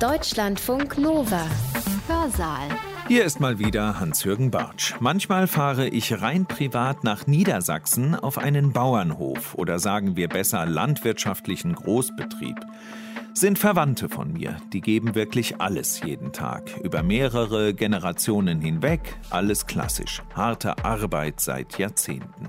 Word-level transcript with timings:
Deutschlandfunk 0.00 0.98
Nova. 0.98 1.46
Hörsaal. 2.08 2.68
Hier 3.06 3.24
ist 3.24 3.38
mal 3.38 3.60
wieder 3.60 4.00
Hans-Jürgen 4.00 4.50
Bartsch. 4.50 4.94
Manchmal 4.98 5.46
fahre 5.46 5.86
ich 5.86 6.20
rein 6.20 6.46
privat 6.46 7.04
nach 7.04 7.28
Niedersachsen 7.28 8.16
auf 8.16 8.36
einen 8.36 8.72
Bauernhof 8.72 9.54
oder 9.54 9.78
sagen 9.78 10.16
wir 10.16 10.28
besser 10.28 10.66
landwirtschaftlichen 10.66 11.76
Großbetrieb. 11.76 12.56
Sind 13.34 13.58
Verwandte 13.58 14.08
von 14.08 14.32
mir, 14.32 14.56
die 14.72 14.80
geben 14.80 15.14
wirklich 15.14 15.60
alles 15.60 16.00
jeden 16.02 16.32
Tag, 16.32 16.76
über 16.82 17.02
mehrere 17.02 17.72
Generationen 17.72 18.60
hinweg, 18.60 19.16
alles 19.30 19.66
klassisch, 19.66 20.22
harte 20.34 20.84
Arbeit 20.84 21.40
seit 21.40 21.78
Jahrzehnten. 21.78 22.48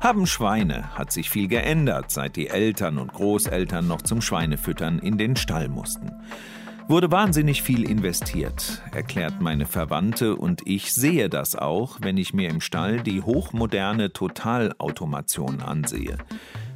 Haben 0.00 0.26
Schweine, 0.26 0.96
hat 0.96 1.12
sich 1.12 1.30
viel 1.30 1.46
geändert, 1.46 2.10
seit 2.10 2.36
die 2.36 2.48
Eltern 2.48 2.98
und 2.98 3.12
Großeltern 3.12 3.86
noch 3.86 4.02
zum 4.02 4.20
Schweinefüttern 4.20 4.98
in 4.98 5.18
den 5.18 5.36
Stall 5.36 5.68
mussten. 5.68 6.10
Wurde 6.90 7.12
wahnsinnig 7.12 7.62
viel 7.62 7.88
investiert, 7.88 8.82
erklärt 8.92 9.40
meine 9.40 9.64
Verwandte, 9.64 10.34
und 10.34 10.62
ich 10.66 10.92
sehe 10.92 11.28
das 11.28 11.54
auch, 11.54 11.98
wenn 12.00 12.16
ich 12.16 12.34
mir 12.34 12.48
im 12.48 12.60
Stall 12.60 13.00
die 13.00 13.22
hochmoderne 13.22 14.12
Totalautomation 14.12 15.60
ansehe. 15.60 16.18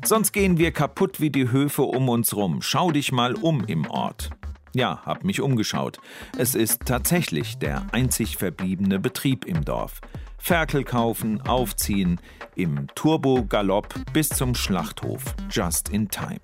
Sonst 0.04 0.30
gehen 0.30 0.56
wir 0.56 0.70
kaputt 0.70 1.20
wie 1.20 1.30
die 1.30 1.50
Höfe 1.50 1.82
um 1.82 2.08
uns 2.08 2.36
rum. 2.36 2.62
Schau 2.62 2.92
dich 2.92 3.10
mal 3.10 3.34
um 3.34 3.64
im 3.64 3.90
Ort. 3.90 4.30
Ja, 4.72 5.02
hab 5.04 5.24
mich 5.24 5.40
umgeschaut. 5.40 5.98
Es 6.38 6.54
ist 6.54 6.82
tatsächlich 6.86 7.58
der 7.58 7.84
einzig 7.90 8.36
verbliebene 8.36 9.00
Betrieb 9.00 9.44
im 9.44 9.64
Dorf. 9.64 10.00
Ferkel 10.38 10.84
kaufen, 10.84 11.40
aufziehen, 11.40 12.20
im 12.54 12.86
Turbo-Galopp 12.94 13.92
bis 14.12 14.28
zum 14.28 14.54
Schlachthof, 14.54 15.34
just 15.50 15.88
in 15.88 16.08
time. 16.08 16.38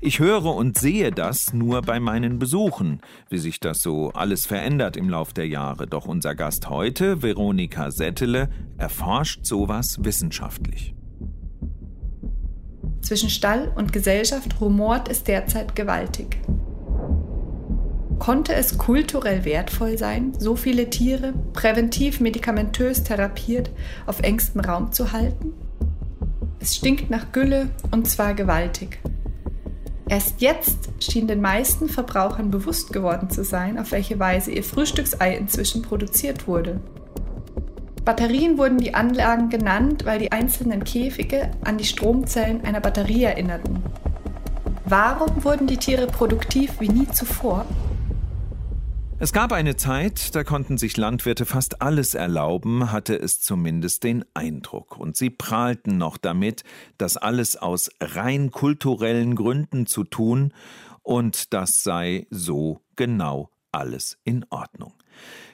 Ich 0.00 0.20
höre 0.20 0.54
und 0.54 0.78
sehe 0.78 1.10
das 1.10 1.52
nur 1.52 1.82
bei 1.82 1.98
meinen 1.98 2.38
Besuchen, 2.38 3.00
wie 3.30 3.38
sich 3.38 3.58
das 3.58 3.82
so 3.82 4.12
alles 4.12 4.46
verändert 4.46 4.96
im 4.96 5.10
Lauf 5.10 5.32
der 5.32 5.48
Jahre. 5.48 5.88
Doch 5.88 6.06
unser 6.06 6.36
Gast 6.36 6.70
heute, 6.70 7.20
Veronika 7.20 7.90
Settele, 7.90 8.48
erforscht 8.76 9.44
sowas 9.44 9.98
wissenschaftlich. 10.04 10.94
Zwischen 13.00 13.28
Stall 13.28 13.72
und 13.74 13.92
Gesellschaft 13.92 14.60
rumort 14.60 15.08
es 15.08 15.24
derzeit 15.24 15.74
gewaltig. 15.74 16.38
Konnte 18.20 18.54
es 18.54 18.78
kulturell 18.78 19.44
wertvoll 19.44 19.98
sein, 19.98 20.32
so 20.38 20.54
viele 20.54 20.90
Tiere 20.90 21.32
präventiv 21.52 22.20
medikamentös 22.20 23.02
therapiert 23.02 23.70
auf 24.06 24.20
engstem 24.20 24.60
Raum 24.60 24.92
zu 24.92 25.10
halten? 25.10 25.54
Es 26.60 26.76
stinkt 26.76 27.10
nach 27.10 27.32
Gülle 27.32 27.70
und 27.90 28.08
zwar 28.08 28.34
gewaltig. 28.34 29.00
Erst 30.08 30.40
jetzt 30.40 30.88
schien 31.00 31.26
den 31.26 31.42
meisten 31.42 31.88
Verbrauchern 31.88 32.50
bewusst 32.50 32.92
geworden 32.92 33.28
zu 33.28 33.44
sein, 33.44 33.78
auf 33.78 33.92
welche 33.92 34.18
Weise 34.18 34.50
ihr 34.50 34.64
Frühstücksei 34.64 35.36
inzwischen 35.36 35.82
produziert 35.82 36.48
wurde. 36.48 36.80
Batterien 38.06 38.56
wurden 38.56 38.78
die 38.78 38.94
Anlagen 38.94 39.50
genannt, 39.50 40.06
weil 40.06 40.18
die 40.18 40.32
einzelnen 40.32 40.82
Käfige 40.82 41.50
an 41.62 41.76
die 41.76 41.84
Stromzellen 41.84 42.64
einer 42.64 42.80
Batterie 42.80 43.24
erinnerten. 43.24 43.82
Warum 44.86 45.44
wurden 45.44 45.66
die 45.66 45.76
Tiere 45.76 46.06
produktiv 46.06 46.80
wie 46.80 46.88
nie 46.88 47.08
zuvor? 47.08 47.66
Es 49.20 49.32
gab 49.32 49.52
eine 49.52 49.74
Zeit, 49.74 50.36
da 50.36 50.44
konnten 50.44 50.78
sich 50.78 50.96
Landwirte 50.96 51.44
fast 51.44 51.82
alles 51.82 52.14
erlauben, 52.14 52.92
hatte 52.92 53.16
es 53.18 53.40
zumindest 53.40 54.04
den 54.04 54.24
Eindruck. 54.32 54.96
Und 54.96 55.16
sie 55.16 55.28
prahlten 55.28 55.98
noch 55.98 56.18
damit, 56.18 56.62
das 56.98 57.16
alles 57.16 57.56
aus 57.56 57.90
rein 58.00 58.52
kulturellen 58.52 59.34
Gründen 59.34 59.86
zu 59.86 60.04
tun, 60.04 60.54
und 61.02 61.52
das 61.52 61.82
sei 61.82 62.28
so 62.30 62.80
genau 62.94 63.50
alles 63.72 64.18
in 64.22 64.44
Ordnung. 64.50 64.92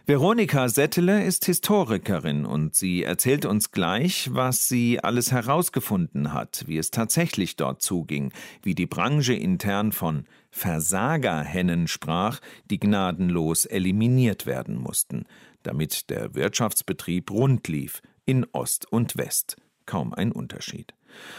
Veronika 0.05 0.69
Settele 0.69 1.25
ist 1.25 1.47
Historikerin 1.47 2.45
und 2.45 2.75
sie 2.75 3.03
erzählt 3.03 3.47
uns 3.47 3.71
gleich, 3.71 4.29
was 4.33 4.69
sie 4.69 5.01
alles 5.01 5.33
herausgefunden 5.33 6.35
hat, 6.35 6.65
wie 6.67 6.77
es 6.77 6.91
tatsächlich 6.91 7.57
dort 7.57 7.81
zuging, 7.81 8.31
wie 8.63 8.75
die 8.75 8.85
Branche 8.85 9.33
intern 9.33 9.93
von 9.93 10.27
Versagerhennen 10.57 11.89
sprach, 11.89 12.39
die 12.71 12.79
gnadenlos 12.79 13.65
eliminiert 13.65 14.47
werden 14.47 14.77
mussten, 14.77 15.25
damit 15.65 16.11
der 16.11 16.37
Wirtschaftsbetrieb 16.37 17.33
rund 17.33 17.67
lief, 17.67 18.01
in 18.25 18.47
Ost 18.53 18.91
und 18.91 19.17
West. 19.17 19.57
Kaum 19.85 20.15
ein 20.15 20.31
Unterschied. 20.31 20.95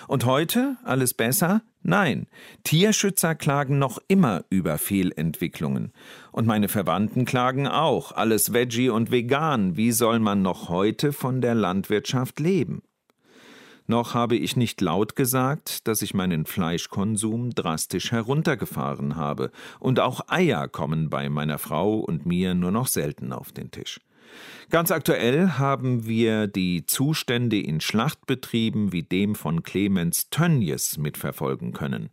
Und 0.09 0.25
heute 0.25 0.75
alles 0.83 1.13
besser? 1.13 1.61
Nein, 1.81 2.27
Tierschützer 2.63 3.35
klagen 3.35 3.79
noch 3.79 3.99
immer 4.09 4.43
über 4.49 4.77
Fehlentwicklungen. 4.77 5.93
Und 6.33 6.45
meine 6.45 6.67
Verwandten 6.67 7.23
klagen 7.23 7.67
auch, 7.67 8.11
alles 8.11 8.51
Veggie 8.51 8.89
und 8.89 9.11
vegan. 9.11 9.77
Wie 9.77 9.93
soll 9.93 10.19
man 10.19 10.41
noch 10.41 10.67
heute 10.67 11.13
von 11.13 11.39
der 11.39 11.55
Landwirtschaft 11.55 12.41
leben? 12.41 12.83
Noch 13.87 14.13
habe 14.13 14.35
ich 14.35 14.55
nicht 14.55 14.81
laut 14.81 15.15
gesagt, 15.15 15.87
dass 15.87 16.01
ich 16.01 16.13
meinen 16.13 16.45
Fleischkonsum 16.45 17.51
drastisch 17.51 18.11
heruntergefahren 18.11 19.15
habe, 19.15 19.51
und 19.79 19.99
auch 19.99 20.21
Eier 20.27 20.67
kommen 20.67 21.09
bei 21.09 21.29
meiner 21.29 21.59
Frau 21.59 21.99
und 21.99 22.25
mir 22.25 22.55
nur 22.55 22.71
noch 22.71 22.87
selten 22.87 23.31
auf 23.31 23.51
den 23.51 23.69
Tisch. 23.69 23.99
Ganz 24.69 24.91
aktuell 24.91 25.51
haben 25.51 26.07
wir 26.07 26.47
die 26.47 26.85
Zustände 26.85 27.59
in 27.59 27.79
Schlachtbetrieben 27.79 28.91
wie 28.91 29.03
dem 29.03 29.35
von 29.35 29.63
Clemens 29.63 30.29
Tönjes 30.29 30.97
mitverfolgen 30.97 31.71
können. 31.71 32.09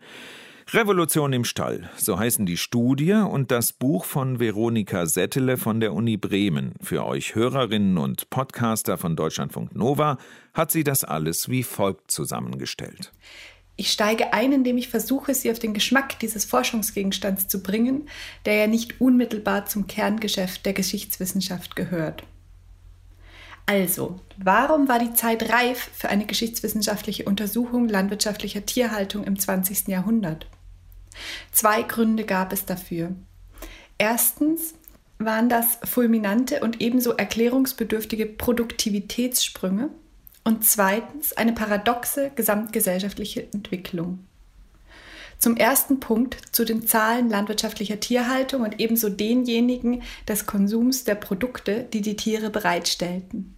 Revolution 0.75 1.34
im 1.34 1.44
Stall, 1.44 1.91
so 1.99 2.19
heißen 2.19 2.47
die 2.47 2.56
Studie 2.56 3.12
und 3.12 3.50
das 3.50 3.75
Buch 3.75 4.06
von 4.06 4.41
Veronika 4.41 5.05
Settele 5.05 5.59
von 5.59 5.81
der 5.81 5.93
Uni 5.93 6.16
Bremen. 6.16 6.72
Für 6.81 7.05
euch 7.05 7.34
Hörerinnen 7.34 7.99
und 7.99 8.31
Podcaster 8.31 8.97
von 8.97 9.15
Deutschlandfunk 9.15 9.77
Nova 9.77 10.16
hat 10.55 10.71
sie 10.71 10.82
das 10.82 11.05
alles 11.05 11.50
wie 11.50 11.62
folgt 11.62 12.11
zusammengestellt. 12.11 13.12
Ich 13.77 13.93
steige 13.93 14.32
ein, 14.32 14.50
indem 14.50 14.78
ich 14.78 14.88
versuche, 14.88 15.34
Sie 15.34 15.50
auf 15.50 15.59
den 15.59 15.75
Geschmack 15.75 16.19
dieses 16.21 16.47
Forschungsgegenstands 16.47 17.49
zu 17.49 17.62
bringen, 17.62 18.09
der 18.47 18.55
ja 18.55 18.66
nicht 18.66 18.99
unmittelbar 18.99 19.66
zum 19.66 19.87
Kerngeschäft 19.87 20.65
der 20.65 20.72
Geschichtswissenschaft 20.72 21.77
gehört. 21.77 22.22
Also, 23.66 24.21
warum 24.38 24.88
war 24.88 24.99
die 24.99 25.12
Zeit 25.12 25.50
reif 25.53 25.91
für 25.93 26.09
eine 26.09 26.25
geschichtswissenschaftliche 26.25 27.25
Untersuchung 27.25 27.91
landwirtschaftlicher 27.91 28.65
Tierhaltung 28.65 29.25
im 29.25 29.38
20. 29.38 29.88
Jahrhundert? 29.88 30.47
Zwei 31.50 31.83
Gründe 31.83 32.25
gab 32.25 32.53
es 32.53 32.65
dafür. 32.65 33.12
Erstens 33.99 34.75
waren 35.19 35.49
das 35.49 35.78
fulminante 35.84 36.61
und 36.61 36.81
ebenso 36.81 37.12
erklärungsbedürftige 37.12 38.27
Produktivitätssprünge 38.27 39.91
und 40.45 40.65
zweitens 40.65 41.33
eine 41.34 41.53
paradoxe 41.53 42.31
gesamtgesellschaftliche 42.34 43.53
Entwicklung. 43.53 44.27
Zum 45.39 45.56
ersten 45.56 45.99
Punkt 45.99 46.37
zu 46.53 46.65
den 46.65 46.87
Zahlen 46.87 47.29
landwirtschaftlicher 47.29 47.99
Tierhaltung 47.99 48.62
und 48.62 48.79
ebenso 48.81 49.09
denjenigen 49.09 50.03
des 50.29 50.47
Konsums 50.47 51.03
der 51.05 51.17
Produkte, 51.17 51.84
die 51.93 52.00
die 52.00 52.15
Tiere 52.15 52.49
bereitstellten. 52.49 53.55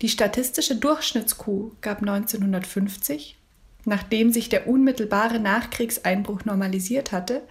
Die 0.00 0.08
statistische 0.08 0.76
Durchschnittskuh 0.76 1.72
gab 1.82 2.00
1950, 2.00 3.36
nachdem 3.84 4.32
sich 4.32 4.48
der 4.48 4.66
unmittelbare 4.66 5.38
Nachkriegseinbruch 5.38 6.44
normalisiert 6.44 7.12
hatte, 7.12 7.42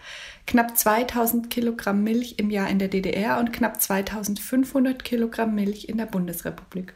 knapp 0.48 0.78
2000 0.78 1.50
Kilogramm 1.50 2.04
Milch 2.04 2.36
im 2.38 2.50
Jahr 2.50 2.70
in 2.70 2.80
der 2.80 2.88
DDR 2.88 3.40
und 3.40 3.54
knapp 3.54 3.82
2500 3.82 5.04
Kilogramm 5.04 5.56
Milch 5.56 5.90
in 5.90 5.98
der 5.98 6.06
Bundesrepublik. 6.06 6.96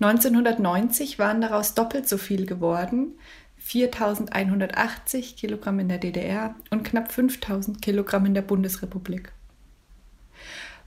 1990 0.00 1.18
waren 1.18 1.40
daraus 1.40 1.74
doppelt 1.74 2.08
so 2.08 2.18
viel 2.18 2.46
geworden, 2.46 3.18
4.180 3.66 5.36
Kilogramm 5.36 5.80
in 5.80 5.88
der 5.88 5.98
DDR 5.98 6.54
und 6.70 6.84
knapp 6.84 7.10
5.000 7.10 7.80
Kilogramm 7.80 8.26
in 8.26 8.34
der 8.34 8.42
Bundesrepublik. 8.42 9.32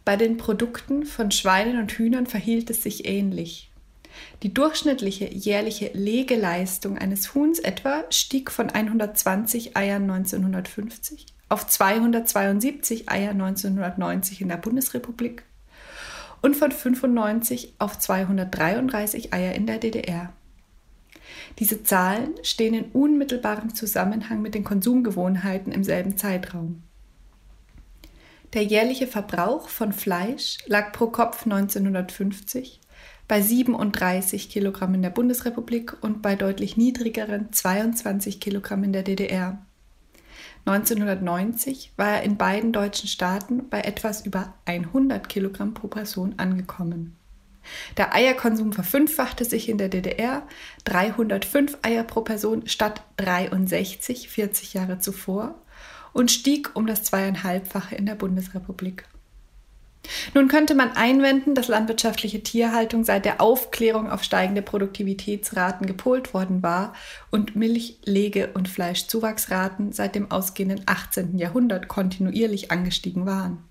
Bei 0.06 0.16
den 0.16 0.38
Produkten 0.38 1.06
von 1.06 1.30
Schweinen 1.32 1.78
und 1.78 1.92
Hühnern 1.92 2.26
verhielt 2.26 2.70
es 2.70 2.84
sich 2.84 3.06
ähnlich. 3.06 3.69
Die 4.44 4.54
durchschnittliche 4.54 5.26
jährliche 5.26 5.92
Legeleistung 5.94 6.98
eines 6.98 7.34
Huhns 7.34 7.60
etwa 7.60 8.04
stieg 8.10 8.52
von 8.52 8.70
120 8.70 9.76
Eiern 9.76 10.10
1950 10.10 11.26
auf 11.50 11.68
272 11.68 13.10
Eier 13.10 13.32
1990 13.32 14.42
in 14.42 14.50
der 14.50 14.58
Bundesrepublik 14.58 15.44
und 16.42 16.56
von 16.56 16.72
95 16.72 17.74
auf 17.80 18.00
233 18.00 19.34
Eier 19.34 19.54
in 19.54 19.66
der 19.66 19.80
DDR. 19.80 20.32
Diese 21.58 21.84
Zahlen 21.84 22.36
stehen 22.44 22.74
in 22.74 22.86
unmittelbarem 22.92 23.76
Zusammenhang 23.76 24.42
mit 24.42 24.56
den 24.56 24.64
Konsumgewohnheiten 24.64 25.72
im 25.72 25.84
selben 25.84 26.18
Zeitraum. 26.18 26.84
Der 28.54 28.64
jährliche 28.64 29.08
Verbrauch 29.08 29.70
von 29.70 29.94
Fleisch 29.94 30.58
lag 30.66 30.92
pro 30.92 31.08
Kopf 31.08 31.46
1950 31.46 32.80
bei 33.30 33.44
37 33.44 34.50
Kilogramm 34.50 34.96
in 34.96 35.04
der 35.04 35.12
Bundesrepublik 35.12 35.96
und 36.02 36.24
bei 36.24 36.36
deutlich 36.36 36.78
niedrigeren 36.78 37.54
22 37.54 38.40
Kilogramm 38.40 38.84
in 38.84 38.92
der 38.92 39.04
DDR. 39.04 39.64
1990 40.66 41.94
war 41.96 42.08
er 42.08 42.24
in 42.24 42.38
beiden 42.38 42.74
deutschen 42.74 43.08
Staaten 43.08 43.70
bei 43.70 43.82
etwas 43.82 44.26
über 44.26 44.56
100 44.66 45.30
Kilogramm 45.30 45.76
pro 45.76 45.88
Person 45.88 46.34
angekommen. 46.38 47.16
Der 47.98 48.16
Eierkonsum 48.16 48.74
verfünffachte 48.74 49.46
sich 49.46 49.70
in 49.70 49.78
der 49.78 49.90
DDR, 49.90 50.42
305 50.86 51.78
Eier 51.84 52.04
pro 52.04 52.22
Person 52.22 52.66
statt 52.66 53.04
63 53.18 54.28
40 54.28 54.74
Jahre 54.74 54.98
zuvor 54.98 55.54
und 56.14 56.32
stieg 56.32 56.76
um 56.76 56.88
das 56.88 57.04
zweieinhalbfache 57.04 57.96
in 57.96 58.08
der 58.08 58.16
Bundesrepublik. 58.16 59.06
Nun 60.34 60.48
könnte 60.48 60.76
man 60.76 60.92
einwenden, 60.92 61.56
dass 61.56 61.68
landwirtschaftliche 61.68 62.42
Tierhaltung 62.42 63.04
seit 63.04 63.26
der 63.26 63.42
Aufklärung 63.42 64.10
auf 64.10 64.24
steigende 64.24 64.62
Produktivitätsraten 64.62 65.86
gepolt 65.86 66.34
worden 66.34 66.64
war 66.64 66.94
und 67.32 67.56
Milch-, 67.56 67.98
Lege- 68.06 68.50
und 68.54 68.68
Fleischzuwachsraten 68.70 69.92
seit 69.92 70.16
dem 70.16 70.32
ausgehenden 70.32 70.82
18. 70.86 71.38
Jahrhundert 71.38 71.88
kontinuierlich 71.88 72.72
angestiegen 72.72 73.26
waren. 73.26 73.64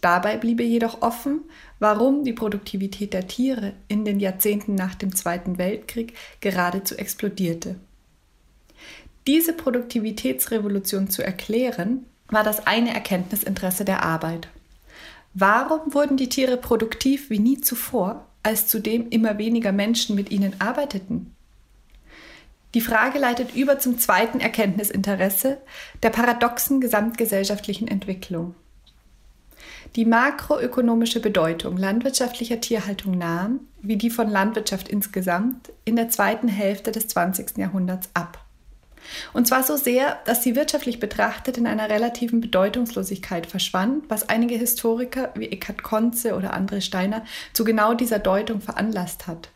Dabei 0.00 0.36
bliebe 0.36 0.64
jedoch 0.64 1.00
offen, 1.00 1.42
warum 1.78 2.24
die 2.24 2.32
Produktivität 2.32 3.12
der 3.12 3.28
Tiere 3.28 3.74
in 3.86 4.04
den 4.04 4.18
Jahrzehnten 4.18 4.74
nach 4.74 4.96
dem 4.96 5.14
Zweiten 5.14 5.58
Weltkrieg 5.58 6.14
geradezu 6.40 6.96
explodierte. 6.96 7.76
Diese 9.28 9.52
Produktivitätsrevolution 9.52 11.08
zu 11.08 11.22
erklären, 11.22 12.06
war 12.26 12.42
das 12.42 12.66
eine 12.66 12.92
Erkenntnisinteresse 12.92 13.84
der 13.84 14.02
Arbeit. 14.02 14.48
Warum 15.34 15.94
wurden 15.94 16.16
die 16.16 16.28
Tiere 16.28 16.56
produktiv 16.56 17.30
wie 17.30 17.38
nie 17.38 17.60
zuvor, 17.60 18.26
als 18.42 18.66
zudem 18.66 19.08
immer 19.08 19.38
weniger 19.38 19.72
Menschen 19.72 20.14
mit 20.14 20.30
ihnen 20.30 20.54
arbeiteten? 20.60 21.34
Die 22.74 22.80
Frage 22.80 23.18
leitet 23.18 23.54
über 23.54 23.78
zum 23.78 23.98
zweiten 23.98 24.40
Erkenntnisinteresse 24.40 25.58
der 26.02 26.10
paradoxen 26.10 26.80
gesamtgesellschaftlichen 26.80 27.88
Entwicklung. 27.88 28.54
Die 29.96 30.06
makroökonomische 30.06 31.20
Bedeutung 31.20 31.76
landwirtschaftlicher 31.76 32.60
Tierhaltung 32.60 33.18
nahm, 33.18 33.60
wie 33.82 33.96
die 33.96 34.10
von 34.10 34.28
Landwirtschaft 34.28 34.88
insgesamt, 34.88 35.70
in 35.84 35.96
der 35.96 36.08
zweiten 36.08 36.48
Hälfte 36.48 36.92
des 36.92 37.08
20. 37.08 37.58
Jahrhunderts 37.58 38.08
ab. 38.14 38.42
Und 39.32 39.46
zwar 39.46 39.62
so 39.62 39.76
sehr, 39.76 40.18
dass 40.24 40.42
sie 40.42 40.56
wirtschaftlich 40.56 41.00
betrachtet 41.00 41.58
in 41.58 41.66
einer 41.66 41.88
relativen 41.88 42.40
Bedeutungslosigkeit 42.40 43.46
verschwand, 43.46 44.04
was 44.08 44.28
einige 44.28 44.54
Historiker 44.56 45.30
wie 45.34 45.48
Eckhard 45.48 45.82
Konze 45.82 46.34
oder 46.34 46.56
André 46.56 46.80
Steiner 46.80 47.24
zu 47.52 47.64
genau 47.64 47.94
dieser 47.94 48.18
Deutung 48.18 48.60
veranlasst 48.60 49.26
hat. 49.26 49.50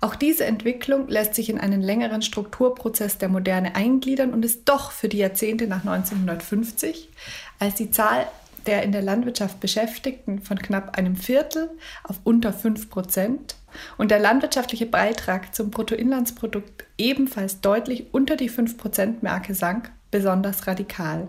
Auch 0.00 0.16
diese 0.16 0.44
Entwicklung 0.44 1.08
lässt 1.08 1.36
sich 1.36 1.48
in 1.48 1.60
einen 1.60 1.80
längeren 1.80 2.22
Strukturprozess 2.22 3.18
der 3.18 3.28
Moderne 3.28 3.76
eingliedern 3.76 4.32
und 4.32 4.44
ist 4.44 4.68
doch 4.68 4.90
für 4.90 5.08
die 5.08 5.18
Jahrzehnte 5.18 5.68
nach 5.68 5.84
1950, 5.86 7.08
als 7.60 7.76
die 7.76 7.90
Zahl 7.90 8.26
der 8.66 8.82
in 8.82 8.92
der 8.92 9.02
Landwirtschaft 9.02 9.60
Beschäftigten 9.60 10.40
von 10.42 10.58
knapp 10.58 10.96
einem 10.98 11.16
Viertel 11.16 11.70
auf 12.04 12.20
unter 12.24 12.52
5 12.52 12.90
Prozent 12.90 13.56
und 13.98 14.10
der 14.10 14.18
landwirtschaftliche 14.18 14.86
Beitrag 14.86 15.54
zum 15.54 15.70
Bruttoinlandsprodukt 15.70 16.84
ebenfalls 16.98 17.60
deutlich 17.60 18.06
unter 18.12 18.36
die 18.36 18.50
5%-Marke 18.50 19.54
sank, 19.54 19.92
besonders 20.10 20.66
radikal. 20.66 21.28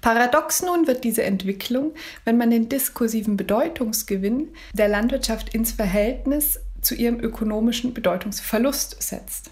Paradox 0.00 0.62
nun 0.62 0.86
wird 0.86 1.04
diese 1.04 1.22
Entwicklung, 1.22 1.92
wenn 2.24 2.36
man 2.36 2.50
den 2.50 2.68
diskursiven 2.68 3.36
Bedeutungsgewinn 3.36 4.48
der 4.72 4.88
Landwirtschaft 4.88 5.54
ins 5.54 5.72
Verhältnis 5.72 6.60
zu 6.80 6.94
ihrem 6.94 7.20
ökonomischen 7.20 7.94
Bedeutungsverlust 7.94 9.02
setzt. 9.02 9.50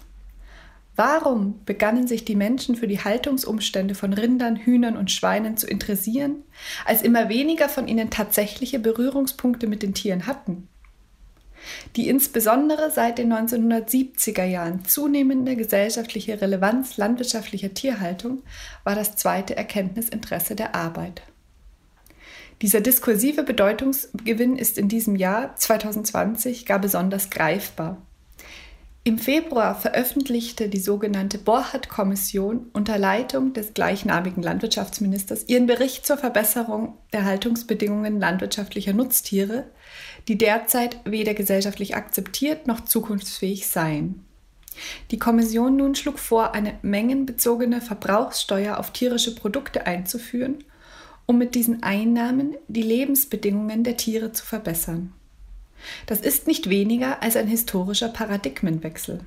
Warum 0.95 1.63
begannen 1.65 2.05
sich 2.05 2.25
die 2.25 2.35
Menschen 2.35 2.75
für 2.75 2.87
die 2.87 2.99
Haltungsumstände 2.99 3.95
von 3.95 4.13
Rindern, 4.13 4.57
Hühnern 4.57 4.97
und 4.97 5.09
Schweinen 5.09 5.55
zu 5.55 5.65
interessieren, 5.65 6.43
als 6.85 7.01
immer 7.01 7.29
weniger 7.29 7.69
von 7.69 7.87
ihnen 7.87 8.09
tatsächliche 8.09 8.77
Berührungspunkte 8.77 9.67
mit 9.67 9.83
den 9.83 9.93
Tieren 9.93 10.27
hatten? 10.27 10.67
Die 11.95 12.09
insbesondere 12.09 12.91
seit 12.91 13.17
den 13.17 13.33
1970er 13.33 14.45
Jahren 14.45 14.85
zunehmende 14.85 15.55
gesellschaftliche 15.55 16.41
Relevanz 16.41 16.97
landwirtschaftlicher 16.97 17.73
Tierhaltung 17.73 18.43
war 18.83 18.95
das 18.95 19.15
zweite 19.15 19.55
Erkenntnisinteresse 19.55 20.55
der 20.55 20.75
Arbeit. 20.75 21.21
Dieser 22.61 22.81
diskursive 22.81 23.43
Bedeutungsgewinn 23.43 24.55
ist 24.55 24.77
in 24.77 24.87
diesem 24.87 25.15
Jahr 25.15 25.55
2020 25.55 26.65
gar 26.65 26.79
besonders 26.79 27.31
greifbar. 27.31 27.97
Im 29.03 29.17
Februar 29.17 29.73
veröffentlichte 29.73 30.69
die 30.69 30.79
sogenannte 30.79 31.39
Borchardt-Kommission 31.39 32.67
unter 32.71 32.99
Leitung 32.99 33.51
des 33.53 33.73
gleichnamigen 33.73 34.43
Landwirtschaftsministers 34.43 35.49
ihren 35.49 35.65
Bericht 35.65 36.05
zur 36.05 36.19
Verbesserung 36.19 36.99
der 37.11 37.25
Haltungsbedingungen 37.25 38.19
landwirtschaftlicher 38.19 38.93
Nutztiere, 38.93 39.65
die 40.27 40.37
derzeit 40.37 40.99
weder 41.05 41.33
gesellschaftlich 41.33 41.95
akzeptiert 41.95 42.67
noch 42.67 42.85
zukunftsfähig 42.85 43.67
seien. 43.67 44.25
Die 45.11 45.19
Kommission 45.19 45.75
nun 45.75 45.95
schlug 45.95 46.19
vor, 46.19 46.53
eine 46.53 46.77
mengenbezogene 46.81 47.81
Verbrauchssteuer 47.81 48.77
auf 48.77 48.91
tierische 48.91 49.35
Produkte 49.35 49.85
einzuführen, 49.85 50.63
um 51.25 51.37
mit 51.37 51.55
diesen 51.55 51.83
Einnahmen 51.83 52.55
die 52.67 52.81
Lebensbedingungen 52.81 53.83
der 53.83 53.97
Tiere 53.97 54.31
zu 54.31 54.45
verbessern. 54.45 55.13
Das 56.05 56.19
ist 56.21 56.47
nicht 56.47 56.69
weniger 56.69 57.21
als 57.23 57.35
ein 57.35 57.47
historischer 57.47 58.09
Paradigmenwechsel. 58.09 59.21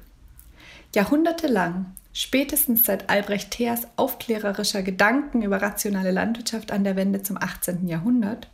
Jahrhundertelang, 0.94 1.87
spätestens 2.12 2.85
seit 2.85 3.11
Albrecht 3.11 3.50
Theers 3.50 3.88
aufklärerischer 3.96 4.82
Gedanken 4.82 5.43
über 5.43 5.61
rationale 5.61 6.12
Landwirtschaft 6.12 6.70
an 6.70 6.85
der 6.85 6.96
Wende 6.96 7.23
zum 7.23 7.37
18. 7.37 7.88
Jahrhundert, 7.88 8.49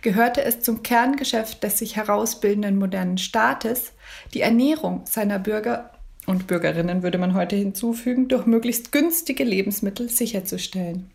gehörte 0.00 0.42
es 0.42 0.60
zum 0.60 0.82
Kerngeschäft 0.82 1.62
des 1.62 1.78
sich 1.78 1.96
herausbildenden 1.96 2.78
modernen 2.78 3.18
Staates, 3.18 3.92
die 4.34 4.40
Ernährung 4.40 5.04
seiner 5.06 5.38
Bürger 5.38 5.90
und 6.26 6.46
Bürgerinnen 6.46 7.02
würde 7.02 7.18
man 7.18 7.34
heute 7.34 7.56
hinzufügen, 7.56 8.28
durch 8.28 8.46
möglichst 8.46 8.92
günstige 8.92 9.44
Lebensmittel 9.44 10.08
sicherzustellen. 10.08 11.10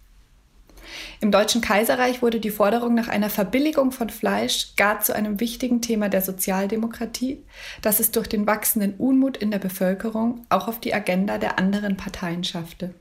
Im 1.20 1.32
Deutschen 1.32 1.62
Kaiserreich 1.62 2.22
wurde 2.22 2.40
die 2.40 2.52
Forderung 2.52 2.94
nach 2.94 3.08
einer 3.08 3.30
Verbilligung 3.30 3.92
von 3.92 4.10
Fleisch 4.10 4.76
gar 4.76 5.00
zu 5.02 5.16
einem 5.16 5.40
wichtigen 5.40 5.82
Thema 5.82 6.10
der 6.10 6.22
Sozialdemokratie, 6.22 7.44
das 7.82 8.00
es 8.00 8.12
durch 8.12 8.28
den 8.28 8.48
wachsenden 8.48 8.96
Unmut 8.96 9.38
in 9.38 9.52
der 9.52 9.60
Bevölkerung 9.60 10.46
auch 10.50 10.68
auf 10.68 10.80
die 10.80 10.94
Agenda 10.94 11.38
der 11.38 11.60
anderen 11.60 11.98
Parteien 11.98 12.44
schaffte. 12.44 12.94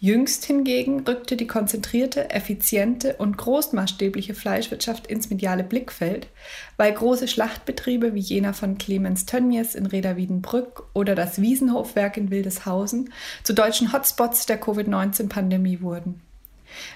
Jüngst 0.00 0.44
hingegen 0.44 1.00
rückte 1.00 1.36
die 1.36 1.48
konzentrierte, 1.48 2.30
effiziente 2.30 3.16
und 3.16 3.36
großmaßstäbliche 3.36 4.32
Fleischwirtschaft 4.32 5.08
ins 5.08 5.28
mediale 5.28 5.64
Blickfeld, 5.64 6.28
weil 6.76 6.92
große 6.92 7.26
Schlachtbetriebe 7.26 8.14
wie 8.14 8.20
jener 8.20 8.54
von 8.54 8.78
Clemens 8.78 9.26
Tönnies 9.26 9.74
in 9.74 9.86
Reda-Wiedenbrück 9.86 10.84
oder 10.94 11.16
das 11.16 11.40
Wiesenhofwerk 11.40 12.16
in 12.16 12.30
Wildeshausen 12.30 13.12
zu 13.42 13.54
deutschen 13.54 13.92
Hotspots 13.92 14.46
der 14.46 14.60
Covid-19-Pandemie 14.60 15.80
wurden. 15.80 16.20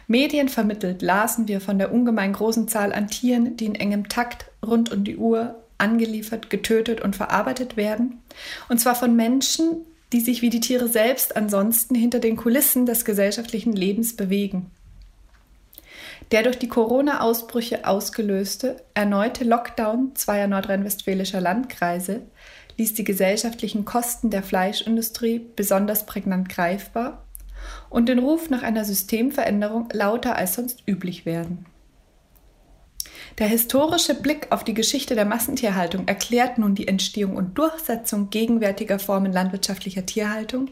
Medien 0.06 0.48
vermittelt 0.48 1.02
lasen 1.02 1.48
wir 1.48 1.60
von 1.60 1.78
der 1.78 1.92
ungemein 1.92 2.32
großen 2.32 2.68
Zahl 2.68 2.92
an 2.92 3.08
Tieren, 3.08 3.56
die 3.56 3.66
in 3.66 3.74
engem 3.74 4.08
Takt 4.08 4.46
rund 4.64 4.92
um 4.92 5.02
die 5.02 5.16
Uhr 5.16 5.56
angeliefert, 5.78 6.50
getötet 6.50 7.00
und 7.00 7.16
verarbeitet 7.16 7.76
werden, 7.76 8.22
und 8.68 8.78
zwar 8.78 8.94
von 8.94 9.16
Menschen, 9.16 9.84
die 10.12 10.20
sich 10.20 10.42
wie 10.42 10.50
die 10.50 10.60
Tiere 10.60 10.88
selbst 10.88 11.36
ansonsten 11.36 11.94
hinter 11.94 12.18
den 12.18 12.36
Kulissen 12.36 12.86
des 12.86 13.04
gesellschaftlichen 13.04 13.72
Lebens 13.72 14.14
bewegen. 14.14 14.70
Der 16.30 16.42
durch 16.42 16.58
die 16.58 16.68
Corona-Ausbrüche 16.68 17.86
ausgelöste 17.86 18.82
erneute 18.94 19.44
Lockdown 19.44 20.14
zweier 20.14 20.46
nordrhein-westfälischer 20.46 21.40
Landkreise 21.40 22.22
ließ 22.78 22.94
die 22.94 23.04
gesellschaftlichen 23.04 23.84
Kosten 23.84 24.30
der 24.30 24.42
Fleischindustrie 24.42 25.46
besonders 25.56 26.06
prägnant 26.06 26.48
greifbar 26.48 27.24
und 27.90 28.08
den 28.08 28.18
Ruf 28.18 28.50
nach 28.50 28.62
einer 28.62 28.84
Systemveränderung 28.84 29.88
lauter 29.92 30.36
als 30.36 30.54
sonst 30.54 30.82
üblich 30.86 31.26
werden. 31.26 31.66
Der 33.38 33.46
historische 33.46 34.14
Blick 34.14 34.48
auf 34.50 34.62
die 34.62 34.74
Geschichte 34.74 35.14
der 35.14 35.24
Massentierhaltung 35.24 36.06
erklärt 36.06 36.58
nun 36.58 36.74
die 36.74 36.86
Entstehung 36.86 37.36
und 37.36 37.56
Durchsetzung 37.56 38.30
gegenwärtiger 38.30 38.98
Formen 38.98 39.32
landwirtschaftlicher 39.32 40.04
Tierhaltung 40.04 40.68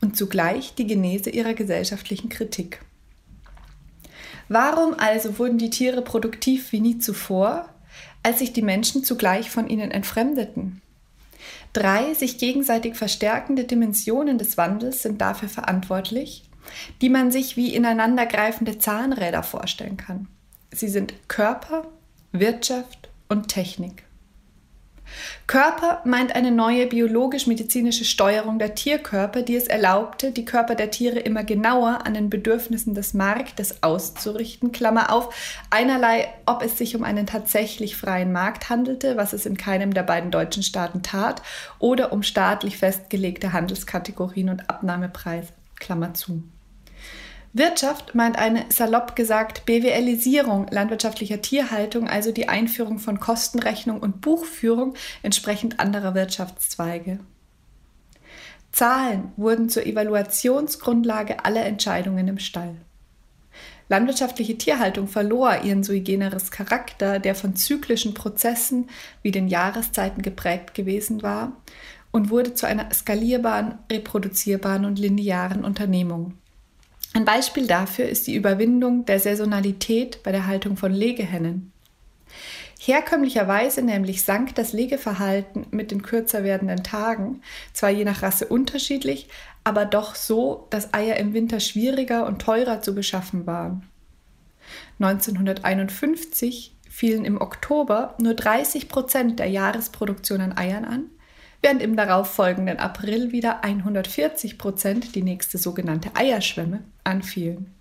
und 0.00 0.16
zugleich 0.16 0.74
die 0.74 0.86
Genese 0.86 1.30
ihrer 1.30 1.54
gesellschaftlichen 1.54 2.30
Kritik. 2.30 2.80
Warum 4.48 4.94
also 4.98 5.38
wurden 5.38 5.58
die 5.58 5.70
Tiere 5.70 6.02
produktiv 6.02 6.72
wie 6.72 6.80
nie 6.80 6.98
zuvor, 6.98 7.68
als 8.22 8.38
sich 8.38 8.52
die 8.52 8.62
Menschen 8.62 9.04
zugleich 9.04 9.50
von 9.50 9.68
ihnen 9.68 9.90
entfremdeten? 9.90 10.80
Drei 11.72 12.14
sich 12.14 12.38
gegenseitig 12.38 12.96
verstärkende 12.96 13.64
Dimensionen 13.64 14.38
des 14.38 14.56
Wandels 14.56 15.02
sind 15.02 15.20
dafür 15.20 15.48
verantwortlich, 15.48 16.44
die 17.00 17.10
man 17.10 17.30
sich 17.30 17.56
wie 17.56 17.74
ineinandergreifende 17.74 18.78
Zahnräder 18.78 19.42
vorstellen 19.42 19.96
kann. 19.96 20.26
Sie 20.72 20.88
sind 20.88 21.14
Körper, 21.28 21.86
Wirtschaft 22.32 23.08
und 23.28 23.48
Technik. 23.48 24.04
Körper 25.46 26.00
meint 26.04 26.34
eine 26.36 26.52
neue 26.52 26.86
biologisch-medizinische 26.86 28.04
Steuerung 28.04 28.58
der 28.58 28.74
Tierkörper, 28.76 29.42
die 29.42 29.56
es 29.56 29.66
erlaubte, 29.66 30.30
die 30.30 30.44
Körper 30.44 30.76
der 30.76 30.90
Tiere 30.90 31.18
immer 31.18 31.42
genauer 31.42 32.06
an 32.06 32.14
den 32.14 32.30
Bedürfnissen 32.30 32.94
des 32.94 33.14
Marktes 33.14 33.82
auszurichten. 33.82 34.70
Klammer 34.70 35.12
auf, 35.12 35.34
einerlei, 35.70 36.28
ob 36.46 36.62
es 36.62 36.78
sich 36.78 36.94
um 36.94 37.02
einen 37.02 37.26
tatsächlich 37.26 37.96
freien 37.96 38.32
Markt 38.32 38.70
handelte, 38.70 39.16
was 39.16 39.32
es 39.32 39.46
in 39.46 39.56
keinem 39.56 39.92
der 39.92 40.04
beiden 40.04 40.30
deutschen 40.30 40.62
Staaten 40.62 41.02
tat, 41.02 41.42
oder 41.78 42.12
um 42.12 42.22
staatlich 42.22 42.78
festgelegte 42.78 43.52
Handelskategorien 43.52 44.50
und 44.50 44.70
Abnahmepreise. 44.70 45.48
Klammer 45.80 46.14
zu. 46.14 46.44
Wirtschaft 47.52 48.14
meint 48.14 48.38
eine 48.38 48.66
salopp 48.68 49.16
gesagt 49.16 49.66
BWLisierung 49.66 50.68
landwirtschaftlicher 50.70 51.40
Tierhaltung, 51.40 52.08
also 52.08 52.30
die 52.30 52.48
Einführung 52.48 53.00
von 53.00 53.18
Kostenrechnung 53.18 53.98
und 53.98 54.20
Buchführung 54.20 54.94
entsprechend 55.22 55.80
anderer 55.80 56.14
Wirtschaftszweige. 56.14 57.18
Zahlen 58.70 59.32
wurden 59.36 59.68
zur 59.68 59.84
Evaluationsgrundlage 59.84 61.44
aller 61.44 61.66
Entscheidungen 61.66 62.28
im 62.28 62.38
Stall. 62.38 62.76
Landwirtschaftliche 63.88 64.56
Tierhaltung 64.56 65.08
verlor 65.08 65.62
ihren 65.64 65.82
sui 65.82 65.98
generis 66.02 66.52
Charakter, 66.52 67.18
der 67.18 67.34
von 67.34 67.56
zyklischen 67.56 68.14
Prozessen 68.14 68.88
wie 69.22 69.32
den 69.32 69.48
Jahreszeiten 69.48 70.22
geprägt 70.22 70.74
gewesen 70.74 71.24
war, 71.24 71.56
und 72.12 72.30
wurde 72.30 72.54
zu 72.54 72.66
einer 72.66 72.92
skalierbaren, 72.92 73.78
reproduzierbaren 73.90 74.84
und 74.84 75.00
linearen 75.00 75.64
Unternehmung. 75.64 76.34
Ein 77.12 77.24
Beispiel 77.24 77.66
dafür 77.66 78.08
ist 78.08 78.26
die 78.26 78.34
Überwindung 78.34 79.04
der 79.04 79.18
Saisonalität 79.18 80.22
bei 80.22 80.30
der 80.30 80.46
Haltung 80.46 80.76
von 80.76 80.92
Legehennen. 80.92 81.72
Herkömmlicherweise 82.78 83.82
nämlich 83.82 84.22
sank 84.22 84.54
das 84.54 84.72
Legeverhalten 84.72 85.66
mit 85.70 85.90
den 85.90 86.02
kürzer 86.02 86.44
werdenden 86.44 86.82
Tagen, 86.82 87.42
zwar 87.74 87.90
je 87.90 88.04
nach 88.04 88.22
Rasse 88.22 88.46
unterschiedlich, 88.46 89.28
aber 89.64 89.84
doch 89.84 90.14
so, 90.14 90.66
dass 90.70 90.94
Eier 90.94 91.16
im 91.16 91.34
Winter 91.34 91.60
schwieriger 91.60 92.26
und 92.26 92.40
teurer 92.40 92.80
zu 92.80 92.94
beschaffen 92.94 93.46
waren. 93.46 93.86
1951 94.98 96.74
fielen 96.88 97.24
im 97.24 97.40
Oktober 97.40 98.14
nur 98.18 98.34
30 98.34 98.88
Prozent 98.88 99.38
der 99.38 99.48
Jahresproduktion 99.48 100.40
an 100.40 100.56
Eiern 100.56 100.84
an, 100.84 101.10
während 101.62 101.82
im 101.82 101.96
darauffolgenden 101.96 102.78
April 102.78 103.32
wieder 103.32 103.64
140 103.64 104.58
Prozent, 104.58 105.14
die 105.14 105.22
nächste 105.22 105.58
sogenannte 105.58 106.10
Eierschwemme, 106.14 106.82
anfielen. 107.04 107.74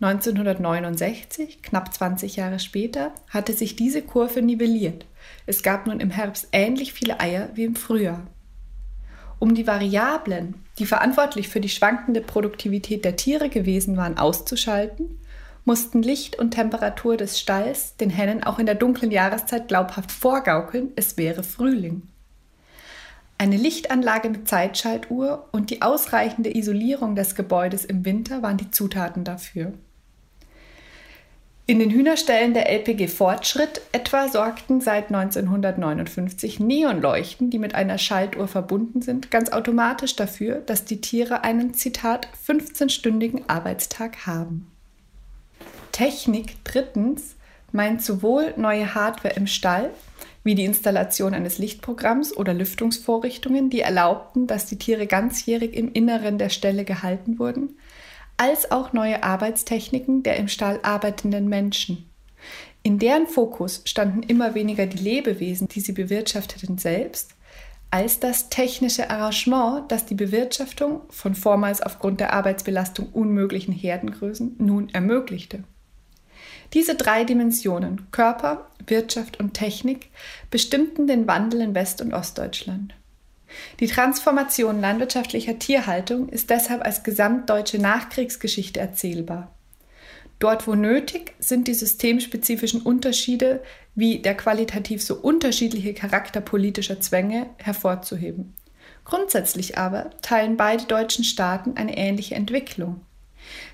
1969, 0.00 1.62
knapp 1.62 1.94
20 1.94 2.36
Jahre 2.36 2.58
später, 2.58 3.12
hatte 3.30 3.52
sich 3.52 3.76
diese 3.76 4.02
Kurve 4.02 4.42
nivelliert. 4.42 5.06
Es 5.46 5.62
gab 5.62 5.86
nun 5.86 6.00
im 6.00 6.10
Herbst 6.10 6.48
ähnlich 6.52 6.92
viele 6.92 7.20
Eier 7.20 7.48
wie 7.54 7.64
im 7.64 7.76
Frühjahr. 7.76 8.26
Um 9.38 9.54
die 9.54 9.66
Variablen, 9.66 10.54
die 10.78 10.86
verantwortlich 10.86 11.48
für 11.48 11.60
die 11.60 11.68
schwankende 11.68 12.20
Produktivität 12.20 13.04
der 13.04 13.16
Tiere 13.16 13.48
gewesen 13.48 13.96
waren, 13.96 14.18
auszuschalten, 14.18 15.18
mussten 15.64 16.02
Licht 16.02 16.38
und 16.38 16.50
Temperatur 16.50 17.16
des 17.16 17.38
Stalls 17.38 17.96
den 17.96 18.10
Hennen 18.10 18.42
auch 18.42 18.58
in 18.58 18.66
der 18.66 18.74
dunklen 18.74 19.10
Jahreszeit 19.10 19.68
glaubhaft 19.68 20.12
vorgaukeln, 20.12 20.92
es 20.96 21.16
wäre 21.16 21.42
Frühling. 21.42 22.02
Eine 23.36 23.56
Lichtanlage 23.56 24.30
mit 24.30 24.48
Zeitschaltuhr 24.48 25.48
und 25.50 25.70
die 25.70 25.82
ausreichende 25.82 26.56
Isolierung 26.56 27.16
des 27.16 27.34
Gebäudes 27.34 27.84
im 27.84 28.04
Winter 28.04 28.42
waren 28.42 28.56
die 28.56 28.70
Zutaten 28.70 29.24
dafür. 29.24 29.72
In 31.66 31.78
den 31.78 31.90
Hühnerstellen 31.90 32.52
der 32.52 32.68
LPG 32.68 33.08
Fortschritt 33.08 33.80
etwa 33.92 34.28
sorgten 34.28 34.82
seit 34.82 35.06
1959 35.06 36.60
Neonleuchten, 36.60 37.48
die 37.48 37.58
mit 37.58 37.74
einer 37.74 37.96
Schaltuhr 37.96 38.48
verbunden 38.48 39.00
sind, 39.00 39.30
ganz 39.30 39.50
automatisch 39.50 40.14
dafür, 40.14 40.56
dass 40.56 40.84
die 40.84 41.00
Tiere 41.00 41.42
einen, 41.42 41.72
Zitat, 41.72 42.28
15-stündigen 42.46 43.44
Arbeitstag 43.48 44.26
haben. 44.26 44.70
Technik 45.90 46.62
drittens 46.64 47.34
meint 47.72 48.02
sowohl 48.02 48.52
neue 48.58 48.94
Hardware 48.94 49.34
im 49.34 49.46
Stall 49.46 49.90
wie 50.44 50.54
die 50.54 50.64
Installation 50.64 51.34
eines 51.34 51.58
Lichtprogramms 51.58 52.36
oder 52.36 52.54
Lüftungsvorrichtungen, 52.54 53.70
die 53.70 53.80
erlaubten, 53.80 54.46
dass 54.46 54.66
die 54.66 54.78
Tiere 54.78 55.06
ganzjährig 55.06 55.74
im 55.74 55.90
Inneren 55.92 56.38
der 56.38 56.50
Ställe 56.50 56.84
gehalten 56.84 57.38
wurden, 57.38 57.78
als 58.36 58.70
auch 58.70 58.92
neue 58.92 59.22
Arbeitstechniken 59.22 60.22
der 60.22 60.36
im 60.36 60.48
Stall 60.48 60.80
arbeitenden 60.82 61.48
Menschen. 61.48 62.10
In 62.82 62.98
deren 62.98 63.26
Fokus 63.26 63.80
standen 63.86 64.22
immer 64.22 64.54
weniger 64.54 64.86
die 64.86 65.02
Lebewesen, 65.02 65.68
die 65.68 65.80
sie 65.80 65.92
bewirtschafteten 65.92 66.76
selbst, 66.76 67.34
als 67.90 68.20
das 68.20 68.50
technische 68.50 69.08
Arrangement, 69.08 69.90
das 69.90 70.04
die 70.04 70.16
Bewirtschaftung 70.16 71.02
von 71.08 71.34
vormals 71.34 71.80
aufgrund 71.80 72.20
der 72.20 72.32
Arbeitsbelastung 72.32 73.08
unmöglichen 73.12 73.72
Herdengrößen 73.72 74.56
nun 74.58 74.90
ermöglichte. 74.90 75.64
Diese 76.72 76.94
drei 76.94 77.24
Dimensionen 77.24 78.10
Körper, 78.10 78.70
Wirtschaft 78.86 79.38
und 79.38 79.54
Technik 79.54 80.10
bestimmten 80.50 81.06
den 81.06 81.26
Wandel 81.26 81.60
in 81.60 81.74
West- 81.74 82.00
und 82.00 82.12
Ostdeutschland. 82.12 82.94
Die 83.80 83.86
Transformation 83.86 84.80
landwirtschaftlicher 84.80 85.58
Tierhaltung 85.58 86.28
ist 86.28 86.50
deshalb 86.50 86.84
als 86.84 87.04
gesamtdeutsche 87.04 87.78
Nachkriegsgeschichte 87.78 88.80
erzählbar. 88.80 89.54
Dort, 90.40 90.66
wo 90.66 90.74
nötig, 90.74 91.34
sind 91.38 91.68
die 91.68 91.74
systemspezifischen 91.74 92.82
Unterschiede 92.82 93.62
wie 93.94 94.18
der 94.18 94.36
qualitativ 94.36 95.02
so 95.02 95.14
unterschiedliche 95.14 95.94
Charakter 95.94 96.40
politischer 96.40 97.00
Zwänge 97.00 97.46
hervorzuheben. 97.58 98.54
Grundsätzlich 99.04 99.78
aber 99.78 100.10
teilen 100.22 100.56
beide 100.56 100.84
deutschen 100.84 101.24
Staaten 101.24 101.76
eine 101.76 101.96
ähnliche 101.96 102.34
Entwicklung. 102.34 103.02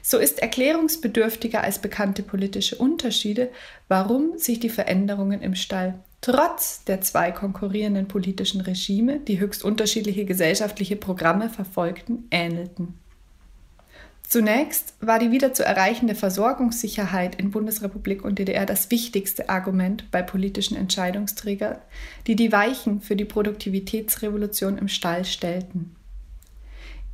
So 0.02 0.18
ist 0.18 0.40
erklärungsbedürftiger 0.40 1.62
als 1.62 1.78
bekannte 1.78 2.22
politische 2.22 2.76
Unterschiede, 2.76 3.50
warum 3.88 4.38
sich 4.38 4.60
die 4.60 4.70
Veränderungen 4.70 5.40
im 5.42 5.54
Stall 5.54 6.00
trotz 6.20 6.84
der 6.84 7.00
zwei 7.00 7.30
konkurrierenden 7.32 8.06
politischen 8.06 8.60
Regime, 8.60 9.20
die 9.20 9.40
höchst 9.40 9.64
unterschiedliche 9.64 10.24
gesellschaftliche 10.24 10.96
Programme 10.96 11.48
verfolgten, 11.48 12.26
ähnelten. 12.30 12.94
Zunächst 14.30 14.94
war 15.00 15.18
die 15.18 15.32
wieder 15.32 15.54
zu 15.54 15.64
erreichende 15.64 16.14
Versorgungssicherheit 16.14 17.34
in 17.34 17.50
Bundesrepublik 17.50 18.24
und 18.24 18.38
DDR 18.38 18.64
das 18.64 18.88
wichtigste 18.92 19.48
Argument 19.48 20.08
bei 20.12 20.22
politischen 20.22 20.76
Entscheidungsträgern, 20.76 21.78
die 22.28 22.36
die 22.36 22.52
Weichen 22.52 23.00
für 23.00 23.16
die 23.16 23.24
Produktivitätsrevolution 23.24 24.78
im 24.78 24.86
Stall 24.86 25.24
stellten. 25.24 25.96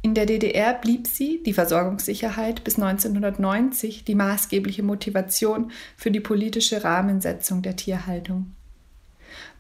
In 0.07 0.15
der 0.15 0.27
DDR 0.27 0.73
blieb 0.73 1.09
sie, 1.09 1.43
die 1.43 1.53
Versorgungssicherheit, 1.53 2.63
bis 2.63 2.77
1990 2.77 4.05
die 4.05 4.15
maßgebliche 4.15 4.85
Motivation 4.85 5.73
für 5.97 6.13
die 6.13 6.21
politische 6.21 6.85
Rahmensetzung 6.85 7.61
der 7.61 7.75
Tierhaltung. 7.75 8.53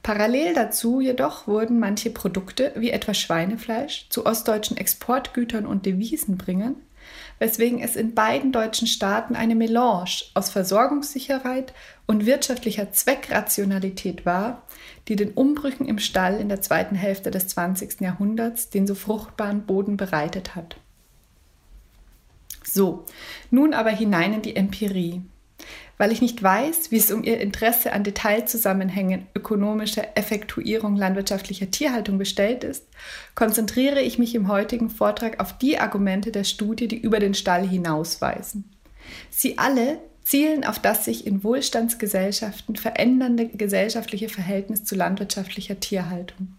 Parallel 0.05 0.55
dazu 0.55 1.01
jedoch 1.01 1.49
wurden 1.49 1.81
manche 1.81 2.11
Produkte, 2.11 2.71
wie 2.77 2.91
etwa 2.91 3.13
Schweinefleisch, 3.13 4.07
zu 4.09 4.25
ostdeutschen 4.25 4.77
Exportgütern 4.77 5.67
und 5.67 5.85
Devisenbringern, 5.85 6.77
weswegen 7.39 7.81
es 7.81 7.97
in 7.97 8.15
beiden 8.15 8.53
deutschen 8.53 8.87
Staaten 8.87 9.37
eine 9.37 9.55
Melange 9.55 10.23
aus 10.35 10.51
Versorgungssicherheit 10.51 11.75
und 12.07 12.27
wirtschaftlicher 12.27 12.93
Zweckrationalität 12.93 14.25
war, 14.25 14.63
die 15.09 15.17
den 15.17 15.33
Umbrüchen 15.33 15.87
im 15.87 15.99
Stall 15.99 16.41
in 16.41 16.49
der 16.49 16.61
zweiten 16.61 16.95
Hälfte 16.95 17.31
des 17.31 17.49
20. 17.49 18.01
Jahrhunderts 18.01 18.71
den 18.71 18.87
so 18.87 18.95
fruchtbaren 18.95 19.67
Boden 19.67 19.97
bereitet 19.97 20.55
hat. 20.55 20.77
So, 22.65 23.05
nun 23.51 23.75
aber 23.75 23.91
hinein 23.91 24.35
in 24.35 24.43
die 24.43 24.57
Empirie. 24.57 25.23
Weil 25.99 26.13
ich 26.13 26.21
nicht 26.21 26.43
weiß, 26.43 26.91
wie 26.91 26.97
es 26.97 27.11
um 27.11 27.25
Ihr 27.25 27.41
Interesse 27.41 27.93
an 27.93 28.05
Detailzusammenhängen 28.05 29.27
ökonomischer 29.35 30.17
Effektuierung 30.17 30.97
landwirtschaftlicher 30.97 31.71
Tierhaltung 31.71 32.19
bestellt 32.19 32.65
ist, 32.65 32.85
konzentriere 33.35 34.03
ich 34.03 34.19
mich 34.19 34.35
im 34.35 34.49
heutigen 34.49 34.91
Vortrag 34.91 35.41
auf 35.41 35.57
die 35.57 35.79
Argumente 35.79 36.33
der 36.33 36.45
Studie, 36.45 36.89
die 36.89 37.01
über 37.01 37.19
den 37.19 37.35
Stall 37.35 37.67
hinausweisen. 37.67 38.71
Sie 39.31 39.57
alle 39.57 39.99
zielen 40.23 40.65
auf 40.65 40.81
das 40.81 41.05
sich 41.05 41.27
in 41.27 41.45
Wohlstandsgesellschaften 41.45 42.77
verändernde 42.77 43.47
gesellschaftliche 43.49 44.29
Verhältnis 44.29 44.85
zu 44.85 44.97
landwirtschaftlicher 44.97 45.79
Tierhaltung. 45.79 46.56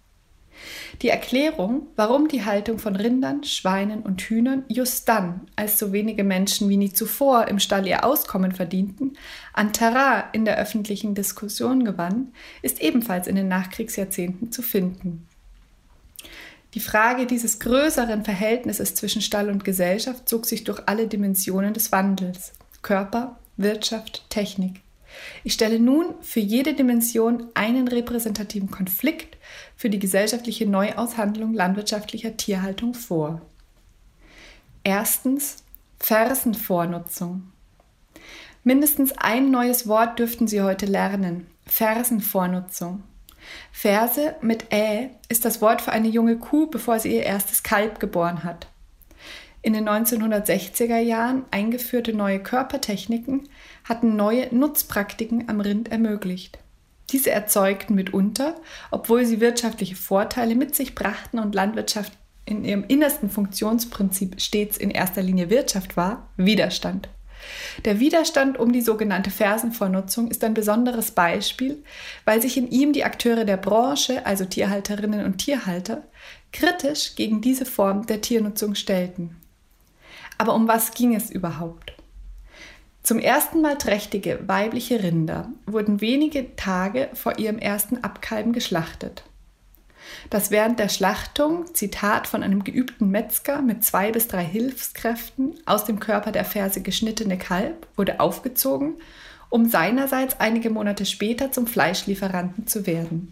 Die 1.02 1.10
Erklärung, 1.10 1.88
warum 1.96 2.28
die 2.28 2.46
Haltung 2.46 2.80
von 2.80 2.96
Rindern, 2.96 3.44
Schweinen 3.44 4.02
und 4.02 4.22
Hühnern 4.22 4.66
just 4.68 5.08
dann, 5.08 5.42
als 5.56 5.78
so 5.80 5.92
wenige 5.92 6.24
Menschen 6.24 6.70
wie 6.70 6.78
nie 6.78 6.92
zuvor 6.92 7.48
im 7.48 7.60
Stall 7.60 7.88
ihr 7.88 8.04
Auskommen 8.04 8.52
verdienten, 8.52 9.18
an 9.54 9.74
Terrain 9.74 10.24
in 10.34 10.46
der 10.46 10.58
öffentlichen 10.58 11.16
Diskussion 11.16 11.86
gewann, 11.86 12.34
ist 12.62 12.82
ebenfalls 12.82 13.28
in 13.28 13.36
den 13.36 13.48
Nachkriegsjahrzehnten 13.48 14.52
zu 14.52 14.62
finden. 14.62 15.28
Die 16.74 16.80
Frage 16.80 17.26
dieses 17.26 17.60
größeren 17.60 18.24
Verhältnisses 18.24 18.94
zwischen 18.94 19.22
Stall 19.22 19.50
und 19.50 19.64
Gesellschaft 19.64 20.28
zog 20.30 20.46
sich 20.46 20.64
durch 20.64 20.82
alle 20.86 21.08
Dimensionen 21.08 21.74
des 21.74 21.92
Wandels 21.92 22.54
Körper, 22.82 23.40
Wirtschaft, 23.58 24.30
Technik. 24.30 24.82
Ich 25.44 25.54
stelle 25.54 25.80
nun 25.80 26.16
für 26.22 26.40
jede 26.40 26.74
Dimension 26.74 27.48
einen 27.54 27.88
repräsentativen 27.88 28.72
Konflikt 28.72 29.38
für 29.76 29.90
die 29.90 30.00
gesellschaftliche 30.00 30.68
Neuaushandlung 30.68 31.54
landwirtschaftlicher 31.54 32.38
Tierhaltung 32.38 32.94
vor. 32.94 33.42
Erstens 34.84 35.64
Fersenvornutzung. 36.00 37.52
Mindestens 38.64 39.14
ein 39.18 39.52
neues 39.52 39.88
Wort 39.88 40.20
dürften 40.20 40.48
Sie 40.48 40.62
heute 40.62 40.86
lernen. 40.86 41.48
Fersenvornutzung. 41.66 43.04
Ferse 43.72 44.36
mit 44.42 44.72
Ä 44.72 45.10
ist 45.30 45.46
das 45.46 45.62
Wort 45.62 45.82
für 45.82 45.92
eine 45.92 46.08
junge 46.08 46.38
Kuh, 46.38 46.68
bevor 46.68 47.00
sie 47.00 47.16
ihr 47.16 47.24
erstes 47.24 47.64
Kalb 47.64 48.00
geboren 48.00 48.44
hat. 48.44 48.68
In 49.62 49.74
den 49.74 49.88
1960er 49.88 51.00
Jahren 51.00 51.44
eingeführte 51.52 52.14
neue 52.14 52.40
Körpertechniken 52.40 53.50
hatten 53.88 54.16
neue 54.16 54.54
Nutzpraktiken 54.54 55.50
am 55.50 55.62
Rind 55.62 55.92
ermöglicht. 55.92 56.60
Diese 57.12 57.32
erzeugten 57.32 57.96
mitunter, 57.96 58.56
obwohl 58.92 59.26
sie 59.26 59.40
wirtschaftliche 59.40 59.96
Vorteile 59.96 60.56
mit 60.56 60.76
sich 60.76 60.94
brachten 60.94 61.40
und 61.40 61.56
Landwirtschaft 61.56 62.12
in 62.46 62.64
ihrem 62.66 62.84
innersten 62.88 63.30
Funktionsprinzip 63.30 64.42
stets 64.42 64.78
in 64.78 64.90
erster 64.90 65.22
Linie 65.22 65.50
Wirtschaft 65.50 65.98
war, 65.98 66.30
Widerstand. 66.38 67.10
Der 67.86 68.00
Widerstand 68.00 68.58
um 68.58 68.72
die 68.72 68.82
sogenannte 68.82 69.30
Fersenvornutzung 69.30 70.30
ist 70.30 70.44
ein 70.44 70.54
besonderes 70.54 71.12
Beispiel, 71.12 71.84
weil 72.26 72.42
sich 72.42 72.58
in 72.58 72.70
ihm 72.70 72.94
die 72.94 73.04
Akteure 73.04 73.46
der 73.46 73.58
Branche, 73.58 74.26
also 74.26 74.46
Tierhalterinnen 74.46 75.24
und 75.24 75.38
Tierhalter, 75.38 76.04
kritisch 76.52 77.16
gegen 77.16 77.42
diese 77.42 77.66
Form 77.66 78.06
der 78.06 78.22
Tiernutzung 78.22 78.76
stellten. 78.76 79.36
Aber 80.38 80.56
um 80.56 80.68
was 80.68 80.94
ging 80.94 81.16
es 81.16 81.30
überhaupt? 81.30 81.97
Zum 83.08 83.20
ersten 83.20 83.62
Mal 83.62 83.78
trächtige 83.78 84.38
weibliche 84.50 85.02
Rinder 85.02 85.48
wurden 85.66 86.02
wenige 86.02 86.58
Tage 86.58 87.08
vor 87.14 87.40
ihrem 87.40 87.58
ersten 87.58 88.04
Abkalben 88.04 88.52
geschlachtet. 88.52 89.24
Das 90.30 90.52
während 90.52 90.78
der 90.78 90.90
Schlachtung, 90.90 91.74
Zitat 91.74 92.28
von 92.28 92.44
einem 92.44 92.66
geübten 92.66 93.10
Metzger 93.10 93.62
mit 93.62 93.86
zwei 93.86 94.12
bis 94.12 94.28
drei 94.28 94.44
Hilfskräften, 94.44 95.56
aus 95.66 95.86
dem 95.86 96.02
Körper 96.02 96.34
der 96.34 96.44
Ferse 96.44 96.82
geschnittene 96.82 97.38
Kalb 97.38 97.88
wurde 97.96 98.20
aufgezogen, 98.20 98.96
um 99.48 99.70
seinerseits 99.70 100.42
einige 100.42 100.70
Monate 100.70 101.06
später 101.06 101.54
zum 101.54 101.66
Fleischlieferanten 101.66 102.68
zu 102.68 102.86
werden. 102.86 103.32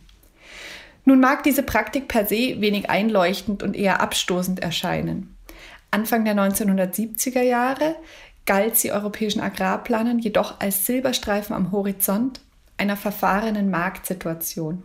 Nun 1.04 1.20
mag 1.20 1.44
diese 1.44 1.64
Praktik 1.64 2.08
per 2.08 2.26
se 2.26 2.62
wenig 2.62 2.90
einleuchtend 2.90 3.62
und 3.62 3.76
eher 3.76 4.00
abstoßend 4.00 4.62
erscheinen. 4.62 5.36
Anfang 5.92 6.24
der 6.24 6.36
1970er 6.36 7.42
Jahre 7.42 7.98
galt 8.46 8.76
sie 8.76 8.92
europäischen 8.92 9.42
Agrarplanern 9.42 10.20
jedoch 10.20 10.60
als 10.60 10.86
Silberstreifen 10.86 11.56
am 11.56 11.72
Horizont 11.72 12.42
einer 12.78 12.98
verfahrenen 12.98 13.70
Marktsituation. 13.70 14.84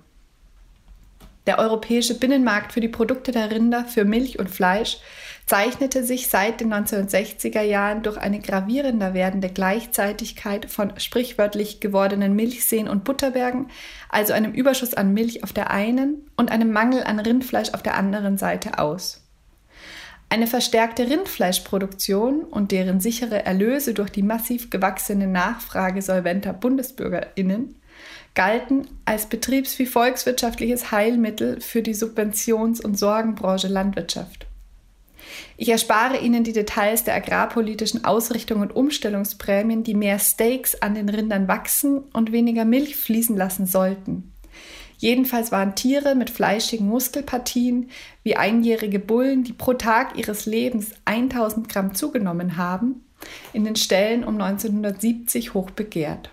Der 1.47 1.59
europäische 1.59 2.19
Binnenmarkt 2.19 2.73
für 2.73 2.81
die 2.81 2.89
Produkte 2.89 3.33
der 3.33 3.51
Rinder, 3.51 3.85
für 3.85 4.05
Milch 4.05 4.39
und 4.39 4.51
Fleisch 4.51 4.99
zeichnete 5.47 6.05
sich 6.05 6.29
seit 6.29 6.61
den 6.61 6.73
1960er 6.73 7.63
Jahren 7.63 8.03
durch 8.05 8.19
eine 8.19 8.39
gravierender 8.39 9.15
werdende 9.15 9.49
Gleichzeitigkeit 9.49 10.71
von 10.71 10.93
sprichwörtlich 11.01 11.81
gewordenen 11.81 12.37
Milchseen 12.37 12.89
und 12.89 13.03
Butterbergen, 13.03 13.69
also 14.09 14.33
einem 14.33 14.53
Überschuss 14.53 14.95
an 14.95 15.13
Milch 15.13 15.43
auf 15.43 15.53
der 15.53 15.71
einen 15.71 16.31
und 16.37 16.53
einem 16.53 16.71
Mangel 16.71 17.03
an 17.03 17.19
Rindfleisch 17.19 17.71
auf 17.75 17.83
der 17.83 17.97
anderen 17.97 18.39
Seite 18.39 18.79
aus. 18.79 19.23
Eine 20.33 20.47
verstärkte 20.47 21.11
Rindfleischproduktion 21.11 22.45
und 22.45 22.71
deren 22.71 23.01
sichere 23.01 23.45
Erlöse 23.45 23.95
durch 23.95 24.11
die 24.11 24.23
massiv 24.23 24.71
gewachsene 24.71 25.27
Nachfrage 25.27 26.03
solventer 26.03 26.53
Bundesbürgerinnen 26.53 27.75
galten 28.37 28.87
als 29.05 29.27
betriebs- 29.27 29.77
wie 29.81 29.87
volkswirtschaftliches 29.87 30.93
Heilmittel 30.93 31.61
für 31.61 31.83
die 31.83 31.95
Subventions- 31.95 32.81
und 32.81 32.97
Sorgenbranche 32.97 33.67
Landwirtschaft. 33.67 34.47
Ich 35.57 35.69
erspare 35.69 36.19
Ihnen 36.19 36.45
die 36.45 36.53
Details 36.53 37.03
der 37.03 37.17
agrarpolitischen 37.17 38.05
Ausrichtung 38.05 38.61
und 38.61 38.75
Umstellungsprämien, 38.75 39.83
die 39.83 39.95
mehr 39.95 40.21
Steaks 40.21 40.81
an 40.81 40.95
den 40.95 41.09
Rindern 41.09 41.49
wachsen 41.49 42.05
und 42.13 42.31
weniger 42.31 42.65
Milch 42.65 42.95
fließen 42.95 43.37
lassen 43.37 43.67
sollten. 43.67 44.33
Jedenfalls 45.01 45.51
waren 45.51 45.75
Tiere 45.77 46.15
mit 46.15 46.29
fleischigen 46.29 46.87
Muskelpartien 46.87 47.89
wie 48.23 48.37
einjährige 48.37 48.99
Bullen, 48.99 49.45
die 49.45 49.55
pro 49.55 49.73
Tag 49.73 50.19
ihres 50.19 50.45
Lebens 50.45 50.93
1000 51.07 51.71
Gramm 51.71 51.95
zugenommen 51.95 52.59
haben, 52.59 53.03
in 53.55 53.65
den 53.65 53.77
Ställen 53.77 54.25
um 54.25 54.39
1970 54.39 55.55
hoch 55.55 55.71
begehrt. 55.71 56.31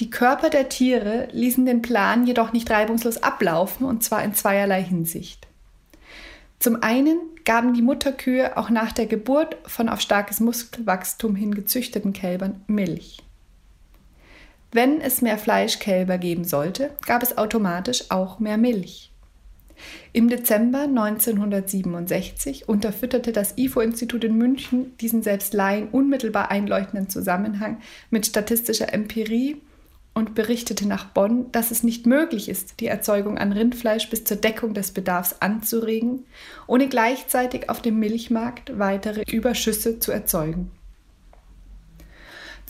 Die 0.00 0.10
Körper 0.10 0.50
der 0.50 0.68
Tiere 0.68 1.28
ließen 1.30 1.64
den 1.66 1.82
Plan 1.82 2.26
jedoch 2.26 2.52
nicht 2.52 2.68
reibungslos 2.68 3.18
ablaufen, 3.18 3.86
und 3.86 4.02
zwar 4.02 4.24
in 4.24 4.34
zweierlei 4.34 4.82
Hinsicht. 4.82 5.46
Zum 6.58 6.82
einen 6.82 7.20
gaben 7.44 7.74
die 7.74 7.82
Mutterkühe 7.82 8.56
auch 8.56 8.70
nach 8.70 8.90
der 8.90 9.06
Geburt 9.06 9.56
von 9.66 9.88
auf 9.88 10.00
starkes 10.00 10.40
Muskelwachstum 10.40 11.36
hin 11.36 11.54
gezüchteten 11.54 12.12
Kälbern 12.12 12.64
Milch. 12.66 13.22
Wenn 14.72 15.00
es 15.00 15.20
mehr 15.20 15.36
Fleischkälber 15.36 16.16
geben 16.18 16.44
sollte, 16.44 16.90
gab 17.04 17.22
es 17.22 17.36
automatisch 17.36 18.04
auch 18.10 18.38
mehr 18.38 18.56
Milch. 18.56 19.10
Im 20.12 20.28
Dezember 20.28 20.82
1967 20.82 22.68
unterfütterte 22.68 23.32
das 23.32 23.54
IFO-Institut 23.56 24.24
in 24.24 24.36
München 24.36 24.96
diesen 24.98 25.22
selbst 25.22 25.54
Laien 25.54 25.88
unmittelbar 25.88 26.50
einleuchtenden 26.50 27.08
Zusammenhang 27.08 27.78
mit 28.10 28.26
statistischer 28.26 28.92
Empirie 28.92 29.56
und 30.14 30.34
berichtete 30.34 30.86
nach 30.86 31.06
Bonn, 31.06 31.50
dass 31.52 31.70
es 31.70 31.82
nicht 31.82 32.06
möglich 32.06 32.48
ist, 32.48 32.80
die 32.80 32.86
Erzeugung 32.86 33.38
an 33.38 33.52
Rindfleisch 33.52 34.10
bis 34.10 34.24
zur 34.24 34.36
Deckung 34.36 34.74
des 34.74 34.90
Bedarfs 34.90 35.36
anzuregen, 35.40 36.26
ohne 36.66 36.88
gleichzeitig 36.88 37.70
auf 37.70 37.80
dem 37.80 37.98
Milchmarkt 37.98 38.78
weitere 38.78 39.22
Überschüsse 39.30 39.98
zu 39.98 40.12
erzeugen. 40.12 40.70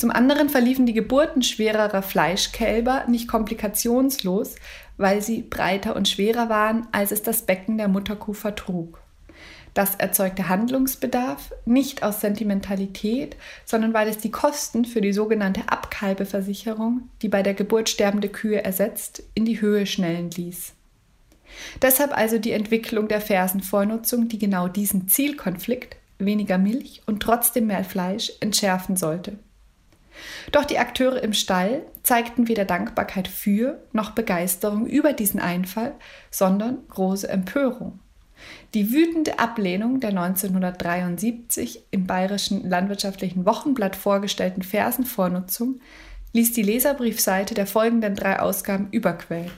Zum 0.00 0.10
anderen 0.10 0.48
verliefen 0.48 0.86
die 0.86 0.94
Geburten 0.94 1.42
schwererer 1.42 2.00
Fleischkälber 2.00 3.04
nicht 3.06 3.28
komplikationslos, 3.28 4.54
weil 4.96 5.20
sie 5.20 5.42
breiter 5.42 5.94
und 5.94 6.08
schwerer 6.08 6.48
waren, 6.48 6.86
als 6.90 7.12
es 7.12 7.20
das 7.20 7.42
Becken 7.42 7.76
der 7.76 7.88
Mutterkuh 7.88 8.32
vertrug. 8.32 9.02
Das 9.74 9.96
erzeugte 9.96 10.48
Handlungsbedarf 10.48 11.52
nicht 11.66 12.02
aus 12.02 12.22
Sentimentalität, 12.22 13.36
sondern 13.66 13.92
weil 13.92 14.08
es 14.08 14.16
die 14.16 14.30
Kosten 14.30 14.86
für 14.86 15.02
die 15.02 15.12
sogenannte 15.12 15.68
Abkalbeversicherung, 15.68 17.10
die 17.20 17.28
bei 17.28 17.42
der 17.42 17.52
Geburt 17.52 17.90
sterbende 17.90 18.30
Kühe 18.30 18.64
ersetzt, 18.64 19.22
in 19.34 19.44
die 19.44 19.60
Höhe 19.60 19.84
schnellen 19.84 20.30
ließ. 20.30 20.72
Deshalb 21.82 22.16
also 22.16 22.38
die 22.38 22.52
Entwicklung 22.52 23.06
der 23.06 23.20
Fersenvornutzung, 23.20 24.28
die 24.28 24.38
genau 24.38 24.66
diesen 24.66 25.08
Zielkonflikt, 25.08 25.98
weniger 26.18 26.56
Milch 26.56 27.02
und 27.04 27.22
trotzdem 27.22 27.66
mehr 27.66 27.84
Fleisch, 27.84 28.32
entschärfen 28.40 28.96
sollte. 28.96 29.36
Doch 30.52 30.64
die 30.64 30.78
Akteure 30.78 31.22
im 31.22 31.32
Stall 31.32 31.82
zeigten 32.02 32.48
weder 32.48 32.64
Dankbarkeit 32.64 33.28
für 33.28 33.82
noch 33.92 34.10
Begeisterung 34.10 34.86
über 34.86 35.12
diesen 35.12 35.40
Einfall, 35.40 35.94
sondern 36.30 36.78
große 36.88 37.28
Empörung. 37.28 38.00
Die 38.74 38.92
wütende 38.92 39.38
Ablehnung 39.38 40.00
der 40.00 40.10
1973 40.10 41.84
im 41.90 42.06
Bayerischen 42.06 42.68
Landwirtschaftlichen 42.68 43.44
Wochenblatt 43.44 43.96
vorgestellten 43.96 44.62
Fersenvornutzung 44.62 45.80
ließ 46.32 46.52
die 46.52 46.62
Leserbriefseite 46.62 47.54
der 47.54 47.66
folgenden 47.66 48.14
drei 48.14 48.38
Ausgaben 48.38 48.88
überquellen. 48.92 49.50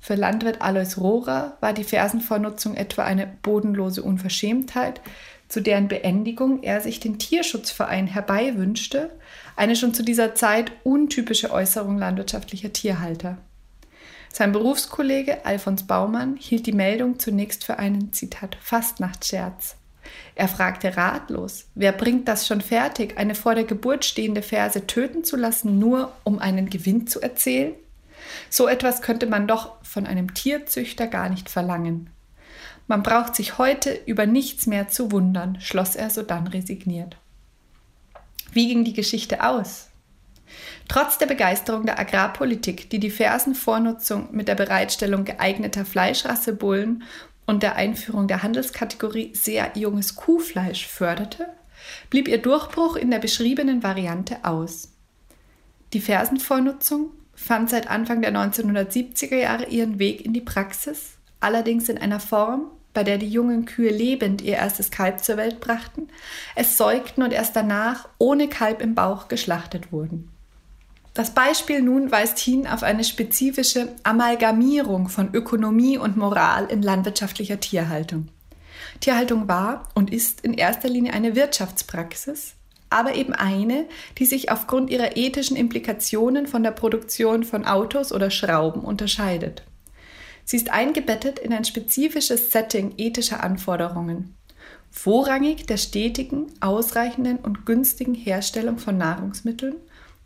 Für 0.00 0.14
Landwirt 0.14 0.62
Alois 0.62 0.96
Rohrer 0.96 1.56
war 1.60 1.72
die 1.72 1.84
Fersenvornutzung 1.84 2.74
etwa 2.74 3.04
eine 3.04 3.26
bodenlose 3.42 4.02
Unverschämtheit, 4.02 5.00
zu 5.48 5.60
deren 5.60 5.88
Beendigung 5.88 6.62
er 6.62 6.80
sich 6.80 7.00
den 7.00 7.18
Tierschutzverein 7.18 8.06
herbeiwünschte, 8.06 9.10
eine 9.58 9.74
schon 9.74 9.92
zu 9.92 10.04
dieser 10.04 10.34
Zeit 10.34 10.70
untypische 10.84 11.50
Äußerung 11.50 11.98
landwirtschaftlicher 11.98 12.72
Tierhalter. 12.72 13.38
Sein 14.32 14.52
Berufskollege 14.52 15.44
Alfons 15.44 15.86
Baumann 15.86 16.36
hielt 16.36 16.66
die 16.66 16.72
Meldung 16.72 17.18
zunächst 17.18 17.64
für 17.64 17.78
einen, 17.78 18.12
Zitat, 18.12 18.56
Fastnachtsscherz. 18.60 19.76
Er 20.36 20.46
fragte 20.48 20.96
ratlos, 20.96 21.66
wer 21.74 21.92
bringt 21.92 22.28
das 22.28 22.46
schon 22.46 22.60
fertig, 22.60 23.18
eine 23.18 23.34
vor 23.34 23.56
der 23.56 23.64
Geburt 23.64 24.04
stehende 24.04 24.42
Ferse 24.42 24.86
töten 24.86 25.24
zu 25.24 25.36
lassen, 25.36 25.78
nur 25.78 26.12
um 26.22 26.38
einen 26.38 26.70
Gewinn 26.70 27.08
zu 27.08 27.20
erzählen? 27.20 27.74
So 28.48 28.68
etwas 28.68 29.02
könnte 29.02 29.26
man 29.26 29.48
doch 29.48 29.82
von 29.82 30.06
einem 30.06 30.34
Tierzüchter 30.34 31.08
gar 31.08 31.28
nicht 31.28 31.50
verlangen. 31.50 32.10
Man 32.86 33.02
braucht 33.02 33.34
sich 33.34 33.58
heute 33.58 33.98
über 34.06 34.26
nichts 34.26 34.66
mehr 34.66 34.88
zu 34.88 35.10
wundern, 35.10 35.60
schloss 35.60 35.96
er 35.96 36.10
sodann 36.10 36.46
resigniert. 36.46 37.16
Wie 38.58 38.66
ging 38.66 38.82
die 38.82 38.92
Geschichte 38.92 39.44
aus? 39.44 39.88
Trotz 40.88 41.16
der 41.16 41.26
Begeisterung 41.26 41.86
der 41.86 42.00
Agrarpolitik, 42.00 42.90
die 42.90 42.98
die 42.98 43.08
Fersenvornutzung 43.08 44.30
mit 44.32 44.48
der 44.48 44.56
Bereitstellung 44.56 45.24
geeigneter 45.24 45.84
Fleischrassebullen 45.84 47.04
und 47.46 47.62
der 47.62 47.76
Einführung 47.76 48.26
der 48.26 48.42
Handelskategorie 48.42 49.32
sehr 49.32 49.70
junges 49.76 50.16
Kuhfleisch 50.16 50.88
förderte, 50.88 51.46
blieb 52.10 52.26
ihr 52.26 52.42
Durchbruch 52.42 52.96
in 52.96 53.12
der 53.12 53.20
beschriebenen 53.20 53.84
Variante 53.84 54.38
aus. 54.42 54.92
Die 55.92 56.00
Fersenvornutzung 56.00 57.12
fand 57.36 57.70
seit 57.70 57.88
Anfang 57.88 58.22
der 58.22 58.32
1970er 58.32 59.36
Jahre 59.36 59.66
ihren 59.66 60.00
Weg 60.00 60.24
in 60.24 60.32
die 60.32 60.40
Praxis, 60.40 61.12
allerdings 61.38 61.88
in 61.88 61.98
einer 61.98 62.18
Form, 62.18 62.72
bei 62.94 63.04
der 63.04 63.18
die 63.18 63.28
jungen 63.28 63.64
Kühe 63.64 63.90
lebend 63.90 64.42
ihr 64.42 64.54
erstes 64.54 64.90
Kalb 64.90 65.22
zur 65.22 65.36
Welt 65.36 65.60
brachten, 65.60 66.08
es 66.56 66.76
säugten 66.76 67.22
und 67.22 67.32
erst 67.32 67.54
danach 67.54 68.08
ohne 68.18 68.48
Kalb 68.48 68.80
im 68.82 68.94
Bauch 68.94 69.28
geschlachtet 69.28 69.92
wurden. 69.92 70.30
Das 71.14 71.34
Beispiel 71.34 71.82
nun 71.82 72.12
weist 72.12 72.38
hin 72.38 72.66
auf 72.66 72.84
eine 72.84 73.02
spezifische 73.02 73.88
Amalgamierung 74.04 75.08
von 75.08 75.34
Ökonomie 75.34 75.98
und 75.98 76.16
Moral 76.16 76.66
in 76.66 76.80
landwirtschaftlicher 76.80 77.58
Tierhaltung. 77.58 78.28
Tierhaltung 79.00 79.48
war 79.48 79.88
und 79.94 80.12
ist 80.12 80.42
in 80.42 80.54
erster 80.54 80.88
Linie 80.88 81.12
eine 81.12 81.34
Wirtschaftspraxis, 81.34 82.54
aber 82.90 83.14
eben 83.16 83.32
eine, 83.32 83.86
die 84.18 84.26
sich 84.26 84.50
aufgrund 84.50 84.90
ihrer 84.90 85.16
ethischen 85.16 85.56
Implikationen 85.56 86.46
von 86.46 86.62
der 86.62 86.70
Produktion 86.70 87.42
von 87.42 87.64
Autos 87.64 88.12
oder 88.12 88.30
Schrauben 88.30 88.82
unterscheidet. 88.82 89.64
Sie 90.48 90.56
ist 90.56 90.70
eingebettet 90.70 91.38
in 91.38 91.52
ein 91.52 91.66
spezifisches 91.66 92.50
Setting 92.50 92.94
ethischer 92.96 93.44
Anforderungen, 93.44 94.34
vorrangig 94.90 95.66
der 95.66 95.76
stetigen, 95.76 96.46
ausreichenden 96.60 97.36
und 97.36 97.66
günstigen 97.66 98.14
Herstellung 98.14 98.78
von 98.78 98.96
Nahrungsmitteln 98.96 99.74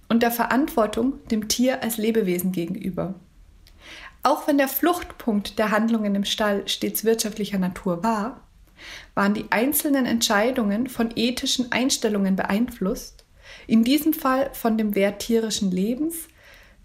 und 0.08 0.22
der 0.22 0.30
Verantwortung 0.30 1.14
dem 1.32 1.48
Tier 1.48 1.82
als 1.82 1.96
Lebewesen 1.96 2.52
gegenüber. 2.52 3.14
Auch 4.22 4.46
wenn 4.46 4.58
der 4.58 4.68
Fluchtpunkt 4.68 5.58
der 5.58 5.72
Handlungen 5.72 6.14
im 6.14 6.24
Stall 6.24 6.68
stets 6.68 7.02
wirtschaftlicher 7.02 7.58
Natur 7.58 8.04
war, 8.04 8.42
waren 9.16 9.34
die 9.34 9.46
einzelnen 9.50 10.06
Entscheidungen 10.06 10.86
von 10.86 11.10
ethischen 11.16 11.72
Einstellungen 11.72 12.36
beeinflusst, 12.36 13.24
in 13.66 13.82
diesem 13.82 14.12
Fall 14.12 14.50
von 14.52 14.78
dem 14.78 14.94
Wert 14.94 15.18
tierischen 15.18 15.72
Lebens, 15.72 16.28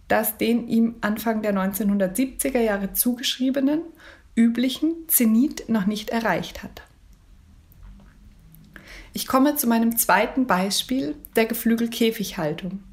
das 0.08 0.38
den 0.38 0.68
ihm 0.68 0.96
Anfang 1.02 1.42
der 1.42 1.54
1970er 1.54 2.60
Jahre 2.60 2.94
zugeschriebenen, 2.94 3.82
üblichen 4.36 5.08
Zenit 5.08 5.68
noch 5.68 5.86
nicht 5.86 6.10
erreicht 6.10 6.64
hat. 6.64 6.84
Ich 9.14 9.28
komme 9.28 9.56
zu 9.56 9.68
meinem 9.68 9.98
zweiten 9.98 10.46
Beispiel 10.46 11.16
der 11.36 11.46
Geflügelkäfighaltung. 11.46 12.84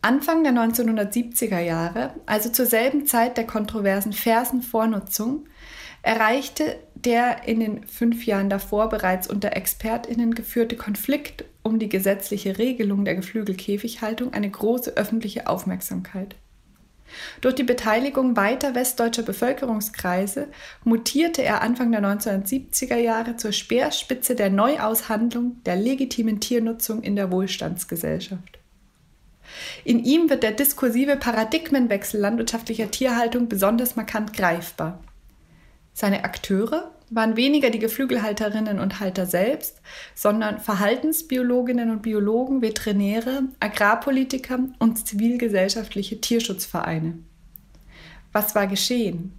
Anfang 0.00 0.42
der 0.42 0.52
1970er 0.52 1.60
Jahre, 1.60 2.14
also 2.26 2.50
zur 2.50 2.66
selben 2.66 3.06
Zeit 3.06 3.36
der 3.36 3.46
kontroversen 3.46 4.12
Fersenvornutzung, 4.12 5.46
erreichte 6.02 6.80
der 7.04 7.46
in 7.46 7.60
den 7.60 7.84
fünf 7.84 8.26
Jahren 8.26 8.48
davor 8.48 8.88
bereits 8.88 9.26
unter 9.26 9.56
ExpertInnen 9.56 10.34
geführte 10.34 10.76
Konflikt 10.76 11.44
um 11.62 11.78
die 11.78 11.88
gesetzliche 11.88 12.58
Regelung 12.58 13.04
der 13.04 13.16
Geflügelkäfighaltung 13.16 14.32
eine 14.32 14.50
große 14.50 14.96
öffentliche 14.96 15.46
Aufmerksamkeit. 15.48 16.36
Durch 17.40 17.54
die 17.54 17.64
Beteiligung 17.64 18.36
weiter 18.36 18.74
westdeutscher 18.74 19.22
Bevölkerungskreise 19.22 20.48
mutierte 20.84 21.42
er 21.42 21.60
Anfang 21.60 21.92
der 21.92 22.02
1970er 22.02 22.96
Jahre 22.96 23.36
zur 23.36 23.52
Speerspitze 23.52 24.34
der 24.34 24.50
Neuaushandlung 24.50 25.62
der 25.64 25.76
legitimen 25.76 26.40
Tiernutzung 26.40 27.02
in 27.02 27.16
der 27.16 27.30
Wohlstandsgesellschaft. 27.30 28.58
In 29.84 30.02
ihm 30.04 30.30
wird 30.30 30.42
der 30.42 30.52
diskursive 30.52 31.16
Paradigmenwechsel 31.16 32.20
landwirtschaftlicher 32.20 32.90
Tierhaltung 32.90 33.48
besonders 33.48 33.96
markant 33.96 34.32
greifbar. 34.32 35.00
Seine 35.92 36.24
Akteure 36.24 36.91
waren 37.14 37.36
weniger 37.36 37.70
die 37.70 37.78
Geflügelhalterinnen 37.78 38.78
und 38.78 39.00
Halter 39.00 39.26
selbst, 39.26 39.80
sondern 40.14 40.58
Verhaltensbiologinnen 40.58 41.90
und 41.90 42.02
Biologen, 42.02 42.62
Veterinäre, 42.62 43.44
Agrarpolitiker 43.60 44.58
und 44.78 45.06
zivilgesellschaftliche 45.06 46.20
Tierschutzvereine. 46.20 47.18
Was 48.32 48.54
war 48.54 48.66
geschehen? 48.66 49.38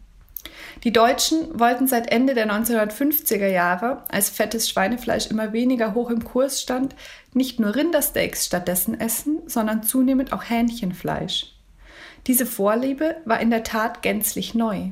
Die 0.83 0.91
Deutschen 0.91 1.59
wollten 1.59 1.87
seit 1.87 2.11
Ende 2.11 2.33
der 2.33 2.47
1950er 2.47 3.47
Jahre, 3.47 4.03
als 4.09 4.29
fettes 4.29 4.69
Schweinefleisch 4.69 5.27
immer 5.27 5.53
weniger 5.53 5.93
hoch 5.93 6.09
im 6.09 6.23
Kurs 6.23 6.61
stand, 6.61 6.95
nicht 7.33 7.59
nur 7.59 7.75
Rindersteaks 7.75 8.45
stattdessen 8.45 8.99
essen, 8.99 9.39
sondern 9.47 9.83
zunehmend 9.83 10.33
auch 10.33 10.43
Hähnchenfleisch. 10.43 11.53
Diese 12.27 12.45
Vorliebe 12.45 13.17
war 13.25 13.39
in 13.39 13.49
der 13.49 13.63
Tat 13.63 14.01
gänzlich 14.01 14.53
neu. 14.53 14.91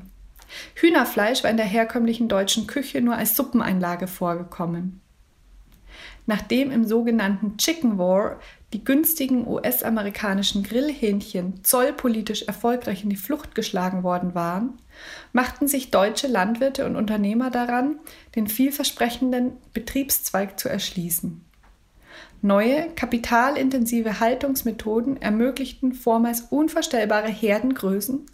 Hühnerfleisch 0.76 1.44
war 1.44 1.52
in 1.52 1.58
der 1.58 1.66
herkömmlichen 1.66 2.28
deutschen 2.28 2.68
Küche 2.68 3.02
nur 3.02 3.16
als 3.16 3.36
Suppeneinlage 3.36 4.08
vorgekommen. 4.08 5.02
Nachdem 6.26 6.72
im 6.72 6.86
sogenannten 6.86 7.58
Chicken 7.58 7.98
War 7.98 8.40
die 8.74 8.84
günstigen 8.84 9.46
US-amerikanischen 9.48 10.64
Grillhähnchen 10.64 11.64
zollpolitisch 11.64 12.44
erfolgreich 12.44 13.04
in 13.04 13.10
die 13.10 13.18
Flucht 13.18 13.54
geschlagen 13.54 14.04
worden 14.04 14.34
waren, 14.34 14.78
machten 15.34 15.68
sich 15.68 15.92
deutsche 15.92 16.28
Landwirte 16.28 16.86
und 16.86 16.96
Unternehmer 16.96 17.50
daran, 17.50 18.00
den 18.36 18.48
vielversprechenden 18.48 19.58
Betriebszweig 19.74 20.58
zu 20.60 20.70
erschließen. 20.70 21.44
Neue, 22.44 22.90
kapitalintensive 22.96 24.20
Haltungsmethoden 24.20 25.22
ermöglichten 25.22 25.94
vormals 25.94 26.42
unvorstellbare 26.50 27.28
Herdengrößen 27.28 28.26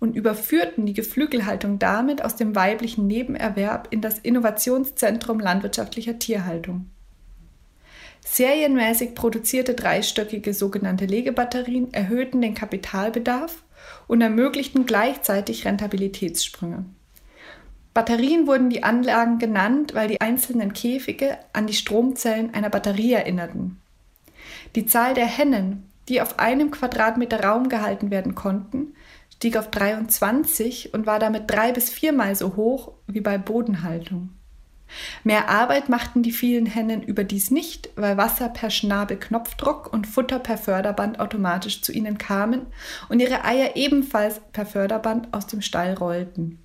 und 0.00 0.14
überführten 0.14 0.86
die 0.86 0.94
Geflügelhaltung 0.94 1.78
damit 1.78 2.24
aus 2.24 2.36
dem 2.36 2.54
weiblichen 2.54 3.06
Nebenerwerb 3.06 3.88
in 3.90 4.00
das 4.00 4.18
Innovationszentrum 4.18 5.40
landwirtschaftlicher 5.40 6.18
Tierhaltung. 6.18 6.90
Serienmäßig 8.24 9.14
produzierte 9.14 9.74
dreistöckige 9.74 10.52
sogenannte 10.52 11.06
Legebatterien 11.06 11.92
erhöhten 11.92 12.40
den 12.40 12.54
Kapitalbedarf 12.54 13.62
und 14.06 14.20
ermöglichten 14.20 14.86
gleichzeitig 14.86 15.64
Rentabilitätssprünge. 15.64 16.84
Batterien 17.94 18.46
wurden 18.46 18.70
die 18.70 18.84
Anlagen 18.84 19.38
genannt, 19.38 19.94
weil 19.94 20.08
die 20.08 20.20
einzelnen 20.20 20.72
Käfige 20.72 21.38
an 21.52 21.66
die 21.66 21.74
Stromzellen 21.74 22.54
einer 22.54 22.70
Batterie 22.70 23.14
erinnerten. 23.14 23.80
Die 24.76 24.86
Zahl 24.86 25.14
der 25.14 25.26
Hennen, 25.26 25.90
die 26.08 26.20
auf 26.20 26.38
einem 26.38 26.70
Quadratmeter 26.70 27.42
Raum 27.42 27.68
gehalten 27.68 28.10
werden 28.10 28.34
konnten, 28.34 28.94
stieg 29.38 29.56
auf 29.56 29.70
23 29.70 30.94
und 30.94 31.06
war 31.06 31.20
damit 31.20 31.44
drei 31.48 31.70
bis 31.70 31.90
viermal 31.90 32.34
so 32.34 32.56
hoch 32.56 32.94
wie 33.06 33.20
bei 33.20 33.38
Bodenhaltung. 33.38 34.30
Mehr 35.22 35.48
Arbeit 35.48 35.88
machten 35.88 36.24
die 36.24 36.32
vielen 36.32 36.66
Hennen 36.66 37.02
überdies 37.02 37.52
nicht, 37.52 37.90
weil 37.94 38.16
Wasser 38.16 38.48
per 38.48 38.70
Schnabelknopfdruck 38.70 39.92
und 39.92 40.08
Futter 40.08 40.40
per 40.40 40.58
Förderband 40.58 41.20
automatisch 41.20 41.82
zu 41.82 41.92
ihnen 41.92 42.18
kamen 42.18 42.66
und 43.08 43.20
ihre 43.20 43.44
Eier 43.44 43.76
ebenfalls 43.76 44.40
per 44.52 44.66
Förderband 44.66 45.32
aus 45.32 45.46
dem 45.46 45.62
Stall 45.62 45.94
rollten. 45.94 46.58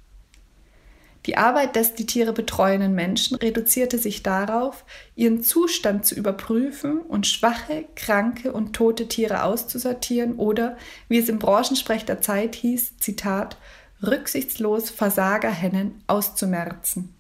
Die 1.26 1.38
Arbeit 1.38 1.76
des 1.78 1.94
die 1.94 2.06
Tiere 2.06 2.34
betreuenden 2.34 2.94
Menschen 2.94 3.36
reduzierte 3.36 3.98
sich 3.98 4.24
darauf, 4.24 4.84
ihren 5.16 5.42
Zustand 5.42 6.06
zu 6.06 6.16
überprüfen 6.16 7.00
und 7.00 7.28
schwache, 7.28 7.86
kranke 7.96 8.52
und 8.52 8.74
tote 8.74 9.08
Tiere 9.08 9.44
auszusortieren 9.44 10.36
oder, 10.36 10.78
wie 11.08 11.18
es 11.18 11.30
im 11.30 11.40
Branchensprech 11.40 12.04
der 12.04 12.22
Zeit 12.22 12.56
hieß, 12.56 12.98
Zitat, 12.98 13.58
rücksichtslos 14.02 14.90
Versagerhennen 14.90 16.04
auszumerzen. 16.08 17.14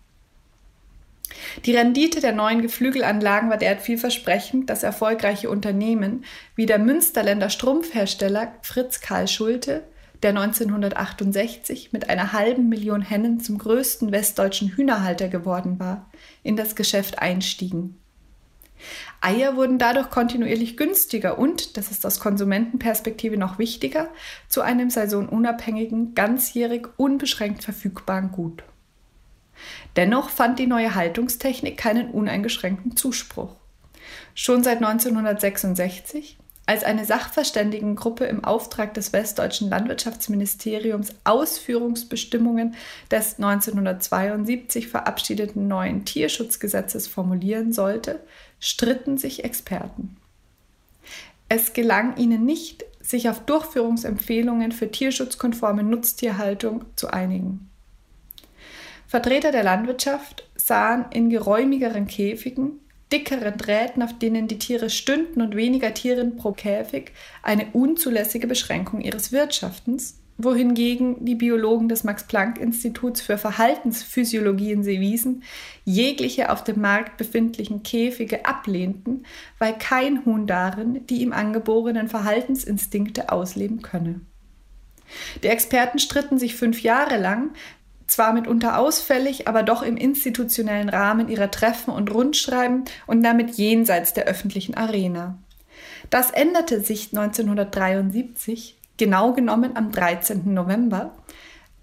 Die 1.65 1.75
Rendite 1.75 2.19
der 2.19 2.33
neuen 2.33 2.61
Geflügelanlagen 2.61 3.49
war 3.49 3.57
derart 3.57 3.81
vielversprechend, 3.81 4.69
dass 4.69 4.83
erfolgreiche 4.83 5.49
Unternehmen 5.49 6.25
wie 6.55 6.65
der 6.65 6.77
Münsterländer 6.77 7.49
Strumpfhersteller 7.49 8.53
Fritz 8.61 8.99
Karl 8.99 9.27
Schulte 9.27 9.83
der 10.23 10.31
1968 10.31 11.91
mit 11.91 12.09
einer 12.09 12.33
halben 12.33 12.69
Million 12.69 13.01
Hennen 13.01 13.39
zum 13.39 13.57
größten 13.57 14.11
westdeutschen 14.11 14.69
Hühnerhalter 14.69 15.27
geworden 15.27 15.79
war, 15.79 16.09
in 16.43 16.55
das 16.55 16.75
Geschäft 16.75 17.19
einstiegen. 17.19 17.99
Eier 19.21 19.55
wurden 19.55 19.77
dadurch 19.77 20.09
kontinuierlich 20.09 20.75
günstiger 20.75 21.37
und, 21.37 21.77
das 21.77 21.91
ist 21.91 22.05
aus 22.05 22.19
Konsumentenperspektive 22.19 23.37
noch 23.37 23.59
wichtiger, 23.59 24.09
zu 24.49 24.61
einem 24.61 24.89
saisonunabhängigen, 24.89 26.15
ganzjährig 26.15 26.87
unbeschränkt 26.97 27.63
verfügbaren 27.63 28.31
Gut. 28.31 28.63
Dennoch 29.95 30.29
fand 30.29 30.59
die 30.59 30.67
neue 30.67 30.95
Haltungstechnik 30.95 31.77
keinen 31.77 32.11
uneingeschränkten 32.11 32.97
Zuspruch. 32.97 33.55
Schon 34.33 34.63
seit 34.63 34.77
1966 34.77 36.37
als 36.65 36.83
eine 36.83 37.03
Sachverständigengruppe 37.03 38.25
im 38.25 38.43
Auftrag 38.43 38.93
des 38.93 39.11
Westdeutschen 39.11 39.69
Landwirtschaftsministeriums 39.69 41.13
Ausführungsbestimmungen 41.25 42.75
des 43.11 43.35
1972 43.35 44.87
verabschiedeten 44.87 45.67
neuen 45.67 46.05
Tierschutzgesetzes 46.05 47.07
formulieren 47.07 47.73
sollte, 47.73 48.21
stritten 48.59 49.17
sich 49.17 49.43
Experten. 49.43 50.15
Es 51.49 51.73
gelang 51.73 52.15
ihnen 52.17 52.45
nicht, 52.45 52.85
sich 53.01 53.27
auf 53.27 53.41
Durchführungsempfehlungen 53.41 54.71
für 54.71 54.89
tierschutzkonforme 54.89 55.83
Nutztierhaltung 55.83 56.85
zu 56.95 57.09
einigen. 57.09 57.69
Vertreter 59.05 59.51
der 59.51 59.63
Landwirtschaft 59.63 60.49
sahen 60.55 61.05
in 61.11 61.29
geräumigeren 61.29 62.07
Käfigen 62.07 62.79
dickeren 63.13 63.57
Drähten, 63.57 64.01
auf 64.01 64.17
denen 64.17 64.47
die 64.47 64.57
Tiere 64.57 64.89
stünden 64.89 65.41
und 65.41 65.55
weniger 65.55 65.93
Tieren 65.93 66.35
pro 66.35 66.51
Käfig, 66.51 67.11
eine 67.43 67.67
unzulässige 67.71 68.47
Beschränkung 68.47 69.01
ihres 69.01 69.31
Wirtschaftens, 69.31 70.19
wohingegen 70.39 71.23
die 71.23 71.35
Biologen 71.35 71.87
des 71.87 72.03
Max-Planck-Instituts 72.03 73.21
für 73.21 73.37
Verhaltensphysiologie 73.37 74.71
in 74.71 74.83
Seewiesen 74.83 75.43
jegliche 75.85 76.51
auf 76.51 76.63
dem 76.63 76.81
Markt 76.81 77.17
befindlichen 77.17 77.83
Käfige 77.83 78.45
ablehnten, 78.45 79.25
weil 79.59 79.77
kein 79.77 80.25
Huhn 80.25 80.47
darin 80.47 81.05
die 81.05 81.21
ihm 81.21 81.33
angeborenen 81.33 82.07
Verhaltensinstinkte 82.07 83.31
ausleben 83.31 83.83
könne. 83.83 84.21
Die 85.43 85.47
Experten 85.47 85.99
stritten 85.99 86.39
sich 86.39 86.55
fünf 86.55 86.81
Jahre 86.81 87.17
lang, 87.17 87.51
zwar 88.07 88.33
mitunter 88.33 88.77
ausfällig, 88.77 89.47
aber 89.47 89.63
doch 89.63 89.81
im 89.81 89.97
institutionellen 89.97 90.89
Rahmen 90.89 91.29
ihrer 91.29 91.51
Treffen 91.51 91.91
und 91.91 92.13
Rundschreiben 92.13 92.85
und 93.07 93.23
damit 93.23 93.51
jenseits 93.51 94.13
der 94.13 94.25
öffentlichen 94.25 94.75
Arena. 94.75 95.37
Das 96.09 96.31
änderte 96.31 96.81
sich 96.81 97.09
1973, 97.11 98.77
genau 98.97 99.33
genommen 99.33 99.75
am 99.75 99.91
13. 99.91 100.53
November, 100.53 101.15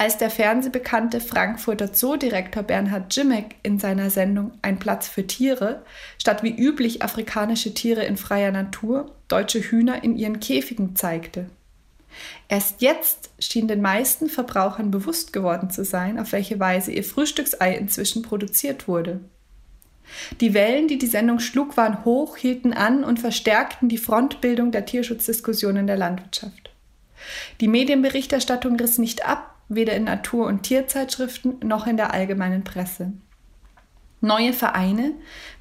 als 0.00 0.16
der 0.16 0.30
fernsehbekannte 0.30 1.20
Frankfurter 1.20 1.92
Zoodirektor 1.92 2.62
Bernhard 2.62 3.14
Jimmeck 3.14 3.56
in 3.62 3.78
seiner 3.78 4.08
Sendung 4.08 4.52
Ein 4.62 4.78
Platz 4.78 5.08
für 5.08 5.26
Tiere 5.26 5.82
statt 6.16 6.42
wie 6.42 6.56
üblich 6.56 7.02
afrikanische 7.02 7.74
Tiere 7.74 8.04
in 8.04 8.16
freier 8.16 8.50
Natur 8.50 9.14
deutsche 9.28 9.60
Hühner 9.60 10.02
in 10.02 10.16
ihren 10.16 10.40
Käfigen 10.40 10.96
zeigte. 10.96 11.50
Erst 12.48 12.82
jetzt 12.82 13.30
schien 13.38 13.68
den 13.68 13.80
meisten 13.80 14.28
Verbrauchern 14.28 14.90
bewusst 14.90 15.32
geworden 15.32 15.70
zu 15.70 15.84
sein, 15.84 16.18
auf 16.18 16.32
welche 16.32 16.58
Weise 16.58 16.92
ihr 16.92 17.04
Frühstücksei 17.04 17.74
inzwischen 17.74 18.22
produziert 18.22 18.88
wurde. 18.88 19.20
Die 20.40 20.54
Wellen, 20.54 20.88
die 20.88 20.98
die 20.98 21.06
Sendung 21.06 21.38
schlug, 21.38 21.76
waren 21.76 22.04
hoch, 22.04 22.36
hielten 22.36 22.72
an 22.72 23.04
und 23.04 23.20
verstärkten 23.20 23.88
die 23.88 23.98
Frontbildung 23.98 24.72
der 24.72 24.84
Tierschutzdiskussion 24.84 25.76
in 25.76 25.86
der 25.86 25.96
Landwirtschaft. 25.96 26.70
Die 27.60 27.68
Medienberichterstattung 27.68 28.76
riss 28.76 28.98
nicht 28.98 29.26
ab, 29.26 29.54
weder 29.68 29.94
in 29.94 30.04
Natur- 30.04 30.46
und 30.46 30.62
Tierzeitschriften 30.64 31.60
noch 31.62 31.86
in 31.86 31.96
der 31.96 32.12
allgemeinen 32.12 32.64
Presse. 32.64 33.12
Neue 34.20 34.52
Vereine, 34.52 35.12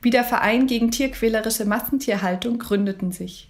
wie 0.02 0.10
der 0.10 0.24
Verein 0.24 0.68
gegen 0.68 0.92
tierquälerische 0.92 1.66
Massentierhaltung, 1.66 2.60
gründeten 2.60 3.12
sich. 3.12 3.49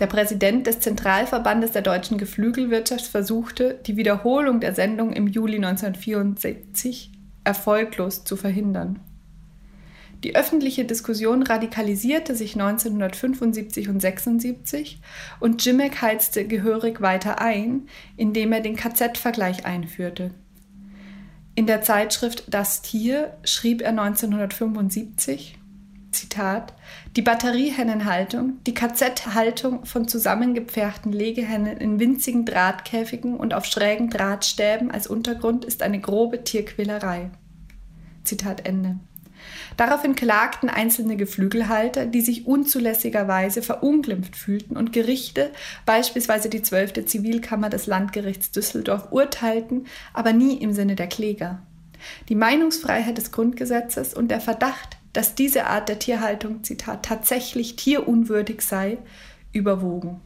Der 0.00 0.08
Präsident 0.08 0.66
des 0.66 0.80
Zentralverbandes 0.80 1.70
der 1.70 1.82
deutschen 1.82 2.18
Geflügelwirtschaft 2.18 3.06
versuchte, 3.06 3.78
die 3.86 3.96
Wiederholung 3.96 4.58
der 4.58 4.74
Sendung 4.74 5.12
im 5.12 5.28
Juli 5.28 5.56
1974 5.56 7.12
erfolglos 7.44 8.24
zu 8.24 8.36
verhindern. 8.36 8.98
Die 10.24 10.34
öffentliche 10.34 10.84
Diskussion 10.84 11.42
radikalisierte 11.42 12.34
sich 12.34 12.54
1975 12.54 13.88
und 13.88 14.00
76 14.00 15.00
und 15.38 15.64
Jimmick 15.64 16.00
heizte 16.00 16.46
gehörig 16.46 17.00
weiter 17.00 17.40
ein, 17.40 17.88
indem 18.16 18.52
er 18.52 18.62
den 18.62 18.74
KZ-Vergleich 18.74 19.66
einführte. 19.66 20.30
In 21.54 21.66
der 21.66 21.82
Zeitschrift 21.82 22.44
Das 22.48 22.82
Tier 22.82 23.36
schrieb 23.44 23.80
er 23.80 23.90
1975, 23.90 25.58
Zitat, 26.14 26.72
die 27.16 27.22
Batteriehennenhaltung, 27.22 28.58
die 28.66 28.74
KZ-Haltung 28.74 29.84
von 29.84 30.08
zusammengepferchten 30.08 31.12
Legehennen 31.12 31.76
in 31.76 32.00
winzigen 32.00 32.44
Drahtkäfigen 32.44 33.36
und 33.36 33.52
auf 33.52 33.66
schrägen 33.66 34.10
Drahtstäben 34.10 34.90
als 34.90 35.06
Untergrund 35.06 35.64
ist 35.64 35.82
eine 35.82 36.00
grobe 36.00 36.44
Tierquälerei. 36.44 37.30
Zitat 38.24 38.66
Ende. 38.66 38.96
Daraufhin 39.76 40.14
klagten 40.14 40.68
einzelne 40.68 41.16
Geflügelhalter, 41.16 42.06
die 42.06 42.20
sich 42.20 42.46
unzulässigerweise 42.46 43.62
verunglimpft 43.62 44.36
fühlten 44.36 44.76
und 44.76 44.92
Gerichte, 44.92 45.50
beispielsweise 45.84 46.48
die 46.48 46.62
12. 46.62 47.06
Zivilkammer 47.06 47.70
des 47.70 47.86
Landgerichts 47.86 48.52
Düsseldorf, 48.52 49.08
urteilten, 49.10 49.86
aber 50.12 50.32
nie 50.32 50.56
im 50.56 50.72
Sinne 50.72 50.94
der 50.94 51.08
Kläger. 51.08 51.62
Die 52.28 52.34
Meinungsfreiheit 52.34 53.18
des 53.18 53.32
Grundgesetzes 53.32 54.14
und 54.14 54.28
der 54.28 54.40
Verdacht, 54.40 54.98
dass 55.14 55.34
diese 55.34 55.66
Art 55.66 55.88
der 55.88 55.98
Tierhaltung, 55.98 56.62
Zitat, 56.62 57.04
tatsächlich 57.04 57.76
tierunwürdig 57.76 58.60
sei, 58.60 58.98
überwogen. 59.52 60.20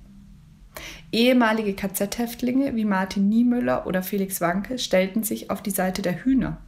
Ehemalige 1.12 1.74
KZ-Häftlinge 1.74 2.74
wie 2.74 2.85
Martin 2.85 3.29
Niemöller 3.29 3.87
oder 3.87 4.03
Felix 4.03 4.40
Wanke 4.40 4.79
stellten 4.79 5.22
sich 5.22 5.51
auf 5.51 5.62
die 5.62 5.70
Seite 5.70 6.03
der 6.03 6.24
Hühner. 6.24 6.59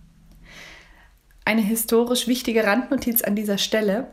Eine 1.44 1.62
historisch 1.62 2.28
wichtige 2.28 2.64
Randnotiz 2.64 3.22
an 3.22 3.34
dieser 3.34 3.58
Stelle. 3.58 4.12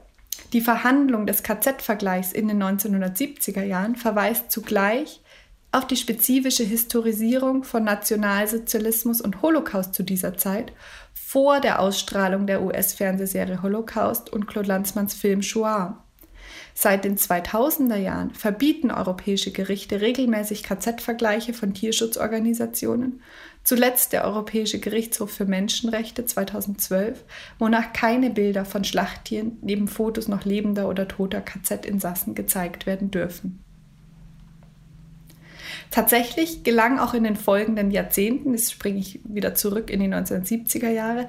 Die 0.54 0.62
Verhandlung 0.62 1.28
des 1.28 1.44
KZ-Vergleichs 1.44 2.32
in 2.32 2.48
den 2.48 2.64
1970er 2.64 3.64
Jahren 3.64 3.96
verweist 3.96 4.52
zugleich 4.52 5.22
auf 5.72 5.86
die 5.86 5.98
spezifische 5.98 6.64
Historisierung 6.64 7.64
von 7.64 7.84
Nationalsozialismus 7.84 9.22
und 9.22 9.42
Holocaust 9.42 9.94
zu 9.94 10.04
dieser 10.04 10.38
Zeit 10.38 10.72
vor 11.14 11.60
der 11.60 11.82
Ausstrahlung 11.82 12.48
der 12.48 12.62
US-Fernsehserie 12.64 13.62
Holocaust 13.62 14.32
und 14.32 14.48
Claude 14.48 14.70
Lanzmanns 14.70 15.14
Film 15.14 15.42
Shoah. 15.42 16.04
Seit 16.74 17.06
den 17.06 17.18
2000er 17.18 17.98
Jahren 17.98 18.34
verbieten 18.34 18.92
europäische 18.92 19.52
Gerichte 19.52 20.00
regelmäßig 20.00 20.64
KZ-Vergleiche 20.64 21.54
von 21.54 21.74
Tierschutzorganisationen, 21.74 23.22
zuletzt 23.64 24.14
der 24.14 24.24
Europäische 24.24 24.80
Gerichtshof 24.80 25.32
für 25.32 25.46
Menschenrechte 25.46 26.26
2012, 26.26 27.26
wonach 27.60 27.94
keine 27.94 28.30
Bilder 28.30 28.64
von 28.64 28.84
Schlachttieren 28.84 29.58
neben 29.62 29.88
Fotos 29.88 30.28
noch 30.28 30.46
lebender 30.46 30.88
oder 30.88 31.08
toter 31.08 31.42
KZ-Insassen 31.42 32.36
gezeigt 32.36 32.86
werden 32.86 33.12
dürfen. 33.12 33.67
Tatsächlich 35.92 36.64
gelang 36.64 37.00
auch 37.00 37.14
in 37.14 37.24
den 37.24 37.36
folgenden 37.36 37.92
Jahrzehnten, 37.92 38.52
jetzt 38.52 38.72
springe 38.72 39.00
ich 39.00 39.20
wieder 39.24 39.56
zurück 39.56 39.90
in 39.90 40.00
die 40.00 40.08
1970er 40.08 40.90
Jahre, 40.90 41.28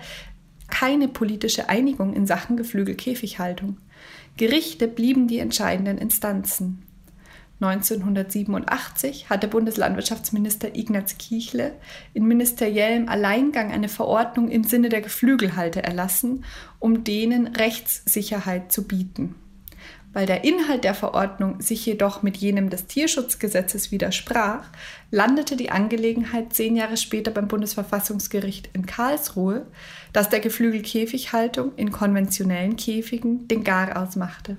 keine 0.68 1.08
politische 1.08 1.68
Einigung 1.68 2.14
in 2.14 2.26
Sachen 2.26 2.56
Geflügelkäfighaltung. 2.56 3.78
Gerichte 4.36 4.86
blieben 4.86 5.26
die 5.28 5.38
entscheidenden 5.38 5.98
Instanzen. 5.98 6.82
1987 7.60 9.30
hatte 9.30 9.48
Bundeslandwirtschaftsminister 9.48 10.76
Ignaz 10.76 11.18
Kichle 11.18 11.72
in 12.14 12.24
ministeriellem 12.24 13.08
Alleingang 13.08 13.72
eine 13.72 13.88
Verordnung 13.88 14.48
im 14.48 14.62
Sinne 14.62 14.90
der 14.90 15.00
Geflügelhalter 15.00 15.80
erlassen, 15.80 16.44
um 16.78 17.02
denen 17.02 17.48
Rechtssicherheit 17.48 18.70
zu 18.70 18.86
bieten. 18.86 19.34
Weil 20.18 20.26
der 20.26 20.42
Inhalt 20.42 20.82
der 20.82 20.96
Verordnung 20.96 21.62
sich 21.62 21.86
jedoch 21.86 22.24
mit 22.24 22.36
jenem 22.38 22.70
des 22.70 22.86
Tierschutzgesetzes 22.86 23.92
widersprach, 23.92 24.64
landete 25.12 25.54
die 25.54 25.70
Angelegenheit 25.70 26.52
zehn 26.52 26.74
Jahre 26.74 26.96
später 26.96 27.30
beim 27.30 27.46
Bundesverfassungsgericht 27.46 28.68
in 28.72 28.84
Karlsruhe, 28.84 29.68
das 30.12 30.28
der 30.28 30.40
Geflügelkäfighaltung 30.40 31.70
in 31.76 31.92
konventionellen 31.92 32.74
Käfigen 32.74 33.46
den 33.46 33.62
Gar 33.62 33.96
ausmachte. 33.96 34.56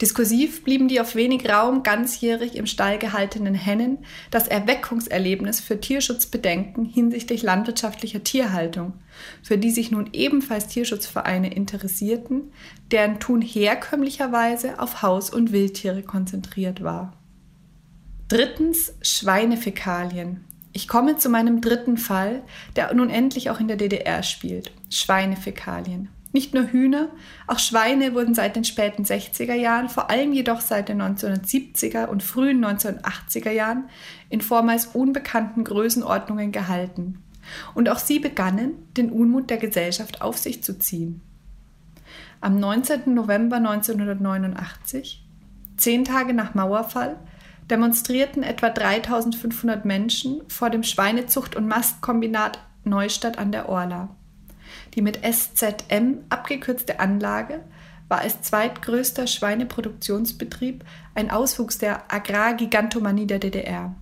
Diskursiv 0.00 0.64
blieben 0.64 0.88
die 0.88 0.98
auf 1.00 1.14
wenig 1.14 1.46
Raum 1.48 1.82
ganzjährig 1.82 2.56
im 2.56 2.66
Stall 2.66 2.98
gehaltenen 2.98 3.54
Hennen 3.54 3.98
das 4.30 4.48
Erweckungserlebnis 4.48 5.60
für 5.60 5.78
Tierschutzbedenken 5.78 6.86
hinsichtlich 6.86 7.42
landwirtschaftlicher 7.42 8.24
Tierhaltung, 8.24 8.94
für 9.42 9.58
die 9.58 9.70
sich 9.70 9.90
nun 9.90 10.08
ebenfalls 10.14 10.68
Tierschutzvereine 10.68 11.52
interessierten, 11.52 12.52
deren 12.90 13.20
Tun 13.20 13.42
herkömmlicherweise 13.42 14.78
auf 14.80 15.02
Haus- 15.02 15.30
und 15.30 15.52
Wildtiere 15.52 16.02
konzentriert 16.02 16.82
war. 16.82 17.12
Drittens 18.28 18.94
Schweinefäkalien. 19.02 20.44
Ich 20.72 20.88
komme 20.88 21.18
zu 21.18 21.28
meinem 21.28 21.60
dritten 21.60 21.98
Fall, 21.98 22.42
der 22.76 22.94
nun 22.94 23.10
endlich 23.10 23.50
auch 23.50 23.60
in 23.60 23.68
der 23.68 23.76
DDR 23.76 24.22
spielt. 24.22 24.70
Schweinefäkalien. 24.88 26.08
Nicht 26.32 26.54
nur 26.54 26.70
Hühner, 26.70 27.08
auch 27.48 27.58
Schweine 27.58 28.14
wurden 28.14 28.34
seit 28.34 28.54
den 28.54 28.64
späten 28.64 29.02
60er 29.02 29.54
Jahren, 29.54 29.88
vor 29.88 30.10
allem 30.10 30.32
jedoch 30.32 30.60
seit 30.60 30.88
den 30.88 31.02
1970er 31.02 32.06
und 32.06 32.22
frühen 32.22 32.64
1980er 32.64 33.50
Jahren 33.50 33.88
in 34.28 34.40
vormals 34.40 34.86
unbekannten 34.86 35.64
Größenordnungen 35.64 36.52
gehalten. 36.52 37.18
Und 37.74 37.88
auch 37.88 37.98
sie 37.98 38.20
begannen, 38.20 38.74
den 38.96 39.10
Unmut 39.10 39.50
der 39.50 39.56
Gesellschaft 39.56 40.22
auf 40.22 40.38
sich 40.38 40.62
zu 40.62 40.78
ziehen. 40.78 41.20
Am 42.40 42.60
19. 42.60 43.12
November 43.12 43.56
1989, 43.56 45.26
zehn 45.76 46.04
Tage 46.04 46.32
nach 46.32 46.54
Mauerfall, 46.54 47.18
demonstrierten 47.68 48.42
etwa 48.42 48.70
3500 48.70 49.84
Menschen 49.84 50.42
vor 50.48 50.70
dem 50.70 50.82
Schweinezucht- 50.82 51.56
und 51.56 51.66
Mastkombinat 51.66 52.60
Neustadt 52.84 53.38
an 53.38 53.52
der 53.52 53.68
Orla. 53.68 54.16
Die 54.94 55.02
mit 55.02 55.20
SZM 55.24 56.18
abgekürzte 56.28 57.00
Anlage 57.00 57.60
war 58.08 58.18
als 58.18 58.42
zweitgrößter 58.42 59.26
Schweineproduktionsbetrieb 59.26 60.84
ein 61.14 61.30
Auswuchs 61.30 61.78
der 61.78 62.12
Agrargigantomanie 62.12 63.26
der 63.26 63.38
DDR. 63.38 63.94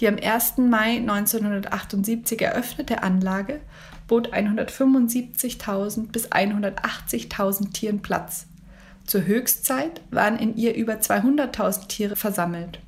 Die 0.00 0.08
am 0.08 0.16
1. 0.16 0.58
Mai 0.58 0.96
1978 0.98 2.40
eröffnete 2.40 3.02
Anlage 3.02 3.60
bot 4.06 4.32
175.000 4.32 6.10
bis 6.12 6.30
180.000 6.30 7.72
Tieren 7.72 8.00
Platz. 8.00 8.46
Zur 9.04 9.26
Höchstzeit 9.26 10.00
waren 10.10 10.38
in 10.38 10.56
ihr 10.56 10.74
über 10.74 10.94
200.000 10.94 11.88
Tiere 11.88 12.16
versammelt. 12.16 12.80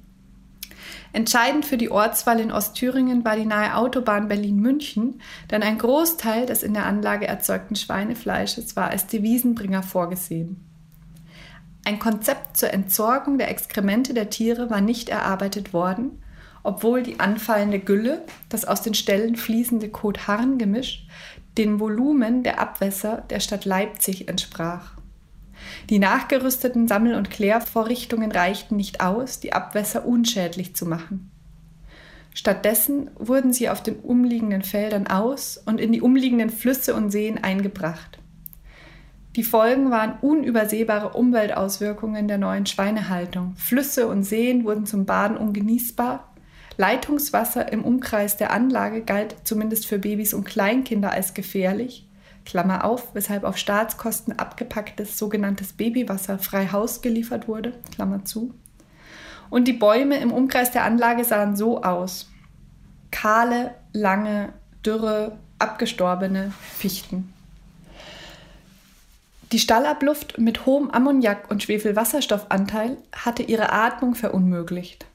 Entscheidend 1.12 1.64
für 1.64 1.76
die 1.76 1.90
Ortswahl 1.90 2.38
in 2.38 2.52
Ostthüringen 2.52 3.24
war 3.24 3.36
die 3.36 3.46
nahe 3.46 3.74
Autobahn 3.74 4.28
Berlin-München, 4.28 5.20
denn 5.50 5.62
ein 5.62 5.78
Großteil 5.78 6.46
des 6.46 6.62
in 6.62 6.74
der 6.74 6.86
Anlage 6.86 7.26
erzeugten 7.26 7.74
Schweinefleisches 7.74 8.76
war 8.76 8.90
als 8.90 9.06
Devisenbringer 9.08 9.82
vorgesehen. 9.82 10.64
Ein 11.84 11.98
Konzept 11.98 12.56
zur 12.56 12.72
Entsorgung 12.72 13.38
der 13.38 13.50
Exkremente 13.50 14.14
der 14.14 14.30
Tiere 14.30 14.70
war 14.70 14.80
nicht 14.80 15.08
erarbeitet 15.08 15.72
worden, 15.72 16.22
obwohl 16.62 17.02
die 17.02 17.18
anfallende 17.18 17.80
Gülle, 17.80 18.22
das 18.48 18.64
aus 18.64 18.82
den 18.82 18.94
Ställen 18.94 19.34
fließende 19.34 19.88
Kot-Harn-Gemisch, 19.88 21.06
dem 21.58 21.80
Volumen 21.80 22.42
der 22.42 22.60
Abwässer 22.60 23.24
der 23.30 23.40
Stadt 23.40 23.64
Leipzig 23.64 24.28
entsprach. 24.28 24.99
Die 25.88 25.98
nachgerüsteten 25.98 26.88
Sammel- 26.88 27.14
und 27.14 27.30
Klärvorrichtungen 27.30 28.32
reichten 28.32 28.76
nicht 28.76 29.00
aus, 29.00 29.40
die 29.40 29.52
Abwässer 29.52 30.06
unschädlich 30.06 30.74
zu 30.74 30.86
machen. 30.86 31.30
Stattdessen 32.34 33.10
wurden 33.18 33.52
sie 33.52 33.68
auf 33.68 33.82
den 33.82 33.96
umliegenden 33.96 34.62
Feldern 34.62 35.06
aus 35.08 35.60
und 35.66 35.80
in 35.80 35.92
die 35.92 36.00
umliegenden 36.00 36.50
Flüsse 36.50 36.94
und 36.94 37.10
Seen 37.10 37.38
eingebracht. 37.42 38.18
Die 39.36 39.44
Folgen 39.44 39.90
waren 39.90 40.18
unübersehbare 40.20 41.10
Umweltauswirkungen 41.10 42.26
der 42.26 42.38
neuen 42.38 42.66
Schweinehaltung. 42.66 43.54
Flüsse 43.56 44.08
und 44.08 44.24
Seen 44.24 44.64
wurden 44.64 44.86
zum 44.86 45.06
Baden 45.06 45.36
ungenießbar. 45.36 46.32
Leitungswasser 46.76 47.72
im 47.72 47.84
Umkreis 47.84 48.36
der 48.36 48.52
Anlage 48.52 49.02
galt 49.02 49.36
zumindest 49.44 49.86
für 49.86 49.98
Babys 49.98 50.34
und 50.34 50.44
Kleinkinder 50.44 51.12
als 51.12 51.34
gefährlich. 51.34 52.08
Klammer 52.44 52.84
auf, 52.84 53.14
weshalb 53.14 53.44
auf 53.44 53.56
Staatskosten 53.56 54.38
abgepacktes 54.38 55.18
sogenanntes 55.18 55.72
Babywasser 55.72 56.38
frei 56.38 56.68
Haus 56.68 57.02
geliefert 57.02 57.48
wurde, 57.48 57.74
Klammer 57.94 58.24
zu. 58.24 58.54
Und 59.50 59.66
die 59.66 59.72
Bäume 59.72 60.18
im 60.18 60.32
Umkreis 60.32 60.70
der 60.70 60.84
Anlage 60.84 61.24
sahen 61.24 61.56
so 61.56 61.82
aus. 61.82 62.30
Kahle, 63.10 63.74
lange, 63.92 64.52
dürre, 64.84 65.38
abgestorbene 65.58 66.52
Fichten. 66.76 67.32
Die 69.52 69.58
Stallabluft 69.58 70.38
mit 70.38 70.64
hohem 70.64 70.90
Ammoniak- 70.90 71.50
und 71.50 71.62
Schwefelwasserstoffanteil 71.62 72.96
hatte 73.12 73.42
ihre 73.42 73.72
Atmung 73.72 74.14
verunmöglicht. 74.14 75.06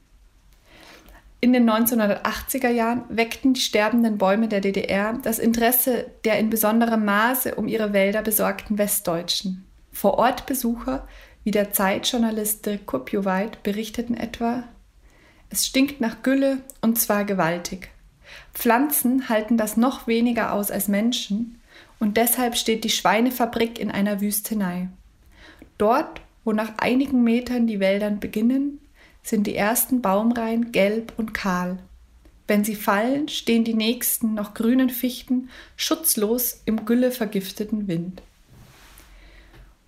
In 1.40 1.52
den 1.52 1.68
1980er 1.68 2.70
Jahren 2.70 3.04
weckten 3.08 3.54
die 3.54 3.60
sterbenden 3.60 4.18
Bäume 4.18 4.48
der 4.48 4.60
DDR 4.60 5.18
das 5.22 5.38
Interesse 5.38 6.06
der 6.24 6.38
in 6.38 6.50
besonderem 6.50 7.04
Maße 7.04 7.54
um 7.54 7.68
ihre 7.68 7.92
Wälder 7.92 8.22
besorgten 8.22 8.78
Westdeutschen. 8.78 9.66
Vor-Ort-Besucher 9.92 11.06
wie 11.44 11.50
der 11.50 11.72
Zeitjournalist 11.72 12.66
Dirk 12.66 12.86
Kupjoweit 12.86 13.62
berichteten 13.62 14.16
etwa, 14.16 14.64
es 15.48 15.64
stinkt 15.64 16.00
nach 16.00 16.22
Gülle 16.22 16.58
und 16.80 16.98
zwar 16.98 17.24
gewaltig. 17.24 17.90
Pflanzen 18.52 19.28
halten 19.28 19.56
das 19.56 19.76
noch 19.76 20.06
weniger 20.06 20.52
aus 20.52 20.70
als 20.70 20.88
Menschen 20.88 21.60
und 22.00 22.16
deshalb 22.16 22.56
steht 22.56 22.82
die 22.82 22.90
Schweinefabrik 22.90 23.78
in 23.78 23.90
einer 23.90 24.20
Wüstenei. 24.20 24.88
Dort, 25.78 26.20
wo 26.44 26.52
nach 26.52 26.72
einigen 26.78 27.22
Metern 27.22 27.66
die 27.66 27.80
Wälder 27.80 28.10
beginnen, 28.10 28.80
sind 29.26 29.46
die 29.46 29.56
ersten 29.56 30.00
Baumreihen 30.00 30.72
gelb 30.72 31.12
und 31.16 31.34
kahl. 31.34 31.78
Wenn 32.46 32.62
sie 32.62 32.76
fallen, 32.76 33.28
stehen 33.28 33.64
die 33.64 33.74
nächsten 33.74 34.34
noch 34.34 34.54
grünen 34.54 34.88
Fichten 34.88 35.50
schutzlos 35.76 36.62
im 36.64 36.84
güllevergifteten 36.84 37.88
Wind. 37.88 38.22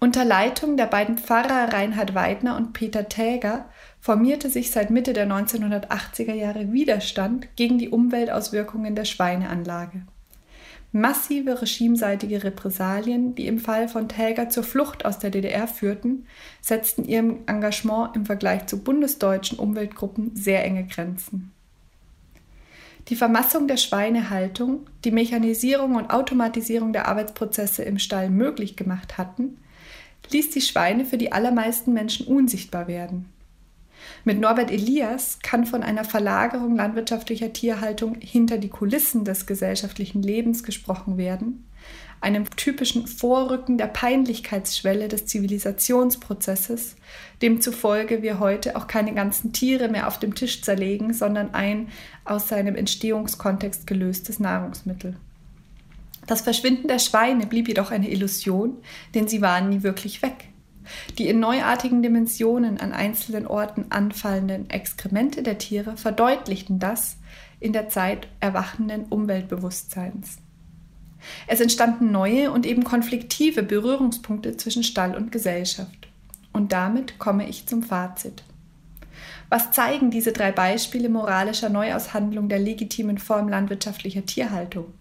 Unter 0.01 0.24
Leitung 0.24 0.77
der 0.77 0.87
beiden 0.87 1.18
Pfarrer 1.18 1.72
Reinhard 1.72 2.14
Weidner 2.14 2.57
und 2.57 2.72
Peter 2.72 3.09
Täger 3.09 3.68
formierte 4.01 4.51
sich 4.51 4.70
seit 4.70 4.90
Mitte 4.90 5.12
der 5.12 5.29
1980er 5.29 6.35
Jahre 6.35 6.72
Widerstand 6.72 7.48
gegen 7.57 7.79
die 7.79 7.88
Umweltauswirkungen 7.88 8.94
der 8.94 9.05
Schweineanlage. 9.05 10.03
Massive 10.90 11.61
regimeseitige 11.61 12.44
Repressalien, 12.44 13.35
die 13.35 13.46
im 13.46 13.59
Fall 13.59 13.88
von 13.88 14.09
Täger 14.09 14.48
zur 14.48 14.62
Flucht 14.62 15.05
aus 15.05 15.18
der 15.18 15.31
DDR 15.31 15.68
führten, 15.68 16.27
setzten 16.62 17.05
ihrem 17.05 17.40
Engagement 17.46 18.16
im 18.16 18.24
Vergleich 18.24 18.66
zu 18.66 18.83
bundesdeutschen 18.83 19.59
Umweltgruppen 19.59 20.35
sehr 20.35 20.64
enge 20.64 20.87
Grenzen. 20.87 21.53
Die 23.09 23.16
Vermassung 23.16 23.68
der 23.68 23.77
Schweinehaltung, 23.77 24.87
die 25.05 25.11
Mechanisierung 25.11 25.94
und 25.94 26.11
Automatisierung 26.11 26.92
der 26.92 27.07
Arbeitsprozesse 27.07 27.83
im 27.83 27.98
Stall 27.98 28.31
möglich 28.31 28.77
gemacht 28.77 29.18
hatten, 29.18 29.59
ließ 30.31 30.51
die 30.51 30.61
Schweine 30.61 31.05
für 31.05 31.16
die 31.16 31.33
allermeisten 31.33 31.92
Menschen 31.92 32.27
unsichtbar 32.27 32.87
werden. 32.87 33.27
Mit 34.25 34.40
Norbert 34.40 34.71
Elias 34.71 35.38
kann 35.42 35.66
von 35.66 35.83
einer 35.83 36.05
Verlagerung 36.05 36.77
landwirtschaftlicher 36.77 37.53
Tierhaltung 37.53 38.16
hinter 38.21 38.59
die 38.59 38.68
Kulissen 38.68 39.25
des 39.25 39.47
gesellschaftlichen 39.47 40.23
Lebens 40.23 40.62
gesprochen 40.62 41.16
werden, 41.16 41.64
einem 42.21 42.49
typischen 42.51 43.07
Vorrücken 43.07 43.79
der 43.79 43.87
Peinlichkeitsschwelle 43.87 45.09
des 45.09 45.27
Zivilisationsprozesses, 45.27 46.97
demzufolge 47.42 48.23
wir 48.23 48.40
heute 48.40 48.77
auch 48.77 48.87
keine 48.87 49.14
ganzen 49.14 49.53
Tiere 49.53 49.88
mehr 49.88 50.09
auf 50.09 50.18
dem 50.18 50.35
Tisch 50.35 50.62
zerlegen, 50.62 51.14
sondern 51.14 51.55
ein 51.55 51.88
aus 52.25 52.49
seinem 52.49 52.77
Entstehungskontext 52.77 53.87
gelöstes 53.87 54.40
Nahrungsmittel. 54.40 55.16
Das 56.27 56.42
Verschwinden 56.42 56.88
der 56.88 56.99
Schweine 56.99 57.47
blieb 57.47 57.68
jedoch 57.68 57.90
eine 57.90 58.11
Illusion, 58.11 58.77
denn 59.14 59.29
sie 59.29 59.40
waren 59.40 59.71
nie 59.71 59.83
wirklich 59.83 60.21
weg. 60.21 60.49
Die 61.18 61.29
in 61.29 61.40
neuartigen 61.40 62.03
Dimensionen 62.03 62.79
an 62.81 62.92
einzelnen 62.92 63.46
Orten 63.46 63.87
anfallenden 63.90 64.70
Exkremente 64.70 65.42
der 65.42 65.59
Tiere 65.59 65.96
verdeutlichten 65.96 66.79
das 66.79 67.16
in 67.61 67.72
der 67.72 67.88
Zeit 67.88 68.29
erwachenden 68.40 69.07
Umweltbewusstseins. 69.07 70.38
Es 71.46 71.61
entstanden 71.61 72.12
neue 72.12 72.53
und 72.53 72.66
eben 72.66 72.85
konfliktive 72.85 73.62
Berührungspunkte 73.62 74.57
zwischen 74.57 74.85
Stall 74.85 75.16
und 75.16 75.33
Gesellschaft. 75.33 76.09
Und 76.53 76.72
damit 76.72 77.18
komme 77.18 77.48
ich 77.48 77.66
zum 77.66 77.83
Fazit. 77.83 78.42
Was 79.48 79.72
zeigen 79.72 80.11
diese 80.11 80.33
drei 80.33 80.53
Beispiele 80.53 81.09
moralischer 81.09 81.70
Neuaushandlung 81.70 82.48
der 82.48 82.59
legitimen 82.59 83.18
Form 83.18 83.48
landwirtschaftlicher 83.48 84.27
Tierhaltung? 84.27 84.92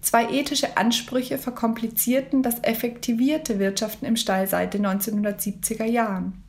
Zwei 0.00 0.30
ethische 0.30 0.76
Ansprüche 0.76 1.36
verkomplizierten 1.38 2.42
das 2.42 2.60
effektivierte 2.60 3.58
Wirtschaften 3.58 4.06
im 4.06 4.16
Stall 4.16 4.46
seit 4.46 4.74
den 4.74 4.86
1970er 4.86 5.84
Jahren. 5.84 6.42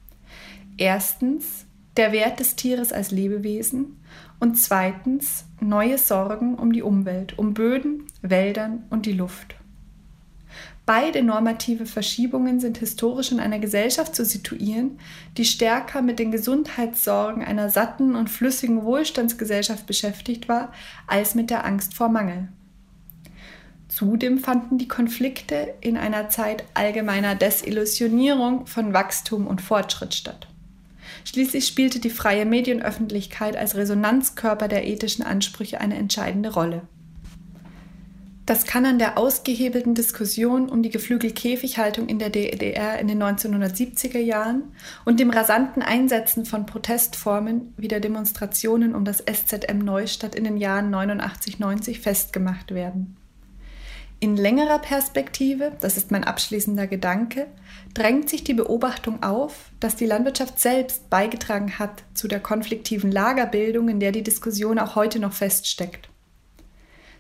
Erstens 0.78 1.66
der 1.98 2.14
Wert 2.14 2.40
des 2.40 2.56
Tieres 2.56 2.94
als 2.94 3.12
Lebewesen 3.12 3.98
und 4.40 4.56
zweitens 4.56 5.46
neue 5.60 5.98
Sorgen 5.98 6.56
um 6.56 6.72
die 6.72 6.82
Umwelt, 6.82 7.38
um 7.38 7.54
Böden, 7.54 8.08
Wäldern 8.22 8.84
und 8.90 9.06
die 9.06 9.14
Luft. 9.14 9.56
Beide 10.86 11.22
normative 11.22 11.86
Verschiebungen 11.86 12.60
sind 12.60 12.78
historisch 12.78 13.32
in 13.32 13.40
einer 13.40 13.60
Gesellschaft 13.60 14.16
zu 14.16 14.26
situieren, 14.26 15.00
die 15.38 15.46
stärker 15.46 16.02
mit 16.02 16.20
den 16.20 16.32
Gesundheitssorgen 16.32 17.44
einer 17.44 17.70
satten 17.70 18.16
und 18.16 18.30
flüssigen 18.30 18.84
Wohlstandsgesellschaft 18.84 19.86
beschäftigt 19.86 20.50
war, 20.50 20.74
als 21.08 21.36
mit 21.36 21.50
der 21.50 21.66
Angst 21.66 21.94
vor 21.94 22.10
Mangel. 22.10 22.48
Zudem 24.02 24.40
fanden 24.40 24.80
die 24.80 24.88
Konflikte 24.88 25.76
in 25.80 25.96
einer 25.96 26.28
Zeit 26.28 26.64
allgemeiner 26.74 27.36
Desillusionierung 27.36 28.66
von 28.66 28.96
Wachstum 28.96 29.46
und 29.46 29.62
Fortschritt 29.62 30.16
statt. 30.16 30.48
Schließlich 31.24 31.68
spielte 31.68 32.00
die 32.00 32.10
freie 32.10 32.48
Medienöffentlichkeit 32.48 33.56
als 33.56 33.76
Resonanzkörper 33.76 34.68
der 34.68 34.88
ethischen 34.88 35.24
Ansprüche 35.24 35.80
eine 35.80 35.98
entscheidende 35.98 36.52
Rolle. 36.52 36.82
Das 38.48 38.66
kann 38.66 38.88
an 38.88 38.98
der 38.98 39.20
ausgehebelten 39.20 39.94
Diskussion 39.94 40.68
um 40.68 40.82
die 40.82 40.90
Geflügelkäfighaltung 40.90 42.10
in 42.10 42.18
der 42.18 42.32
DDR 42.32 42.98
in 42.98 43.08
den 43.08 43.22
1970er 43.22 44.18
Jahren 44.18 44.64
und 45.06 45.20
dem 45.20 45.30
rasanten 45.30 45.84
Einsetzen 45.84 46.46
von 46.46 46.66
Protestformen 46.66 47.76
wie 47.78 47.88
der 47.88 48.00
Demonstrationen 48.00 48.96
um 48.96 49.06
das 49.06 49.20
SZM 49.20 49.78
Neustadt 49.78 50.34
in 50.34 50.46
den 50.46 50.58
Jahren 50.58 50.92
89-90 50.92 52.00
festgemacht 52.00 52.74
werden. 52.74 53.21
In 54.24 54.38
längerer 54.38 54.78
Perspektive, 54.78 55.72
das 55.82 55.98
ist 55.98 56.12
mein 56.12 56.24
abschließender 56.24 56.86
Gedanke, 56.86 57.48
drängt 57.96 58.30
sich 58.30 58.44
die 58.44 58.54
Beobachtung 58.54 59.24
auf, 59.24 59.72
dass 59.80 59.96
die 59.96 60.06
Landwirtschaft 60.06 60.60
selbst 60.60 61.10
beigetragen 61.10 61.80
hat 61.80 62.04
zu 62.14 62.28
der 62.28 62.40
konfliktiven 62.40 63.12
Lagerbildung, 63.12 63.90
in 63.90 64.00
der 64.00 64.12
die 64.12 64.22
Diskussion 64.22 64.78
auch 64.78 64.94
heute 64.94 65.18
noch 65.18 65.34
feststeckt. 65.34 66.08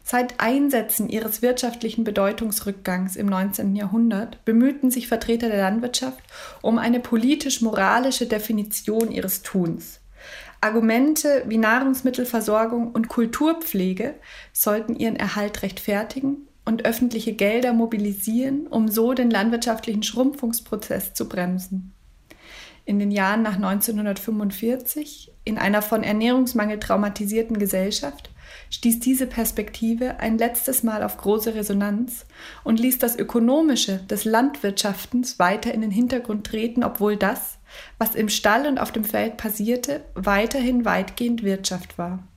Seit 0.03 0.39
Einsätzen 0.39 1.09
ihres 1.09 1.41
wirtschaftlichen 1.41 2.03
Bedeutungsrückgangs 2.03 3.15
im 3.15 3.25
19. 3.25 3.75
Jahrhundert 3.75 4.45
bemühten 4.45 4.91
sich 4.91 5.07
Vertreter 5.07 5.49
der 5.49 5.57
Landwirtschaft 5.57 6.21
um 6.61 6.77
eine 6.77 6.99
politisch-moralische 6.99 8.27
Definition 8.27 9.11
ihres 9.11 9.41
Tuns. 9.41 10.01
Argumente 10.63 11.45
wie 11.47 11.57
Nahrungsmittelversorgung 11.57 12.91
und 12.91 13.07
Kulturpflege 13.07 14.13
sollten 14.53 14.95
ihren 14.95 15.15
Erhalt 15.15 15.63
rechtfertigen 15.63 16.47
und 16.72 16.86
öffentliche 16.86 17.34
Gelder 17.34 17.74
mobilisieren, 17.74 18.65
um 18.67 18.88
so 18.88 19.13
den 19.13 19.30
landwirtschaftlichen 19.30 20.03
Schrumpfungsprozess 20.03 21.13
zu 21.13 21.28
bremsen. 21.28 21.93
In 22.86 22.97
den 22.97 23.11
Jahren 23.11 23.43
nach 23.43 23.55
1945, 23.55 25.32
in 25.43 25.57
einer 25.57 25.82
von 25.82 26.03
Ernährungsmangel 26.03 26.80
traumatisierten 26.80 27.59
Gesellschaft, 27.59 28.32
stieß 28.69 28.99
diese 28.99 29.28
Perspektive 29.28 30.19
ein 30.19 30.38
letztes 30.38 30.82
Mal 30.82 31.03
auf 31.03 31.17
große 31.17 31.55
Resonanz 31.55 32.26
und 32.63 32.80
ließ 32.80 32.97
das 32.99 33.17
Ökonomische 33.17 33.97
des 34.09 34.26
Landwirtschaftens 34.26 35.39
weiter 35.39 35.74
in 35.74 35.82
den 35.82 35.91
Hintergrund 35.91 36.47
treten, 36.47 36.84
obwohl 36.84 37.17
das, 37.17 37.59
was 37.97 38.15
im 38.15 38.30
Stall 38.30 38.65
und 38.65 38.80
auf 38.80 38.91
dem 38.91 39.03
Feld 39.03 39.38
passierte, 39.38 40.03
weiterhin 40.15 40.86
weitgehend 40.86 41.43
Wirtschaft 41.43 41.97
war. 41.97 42.28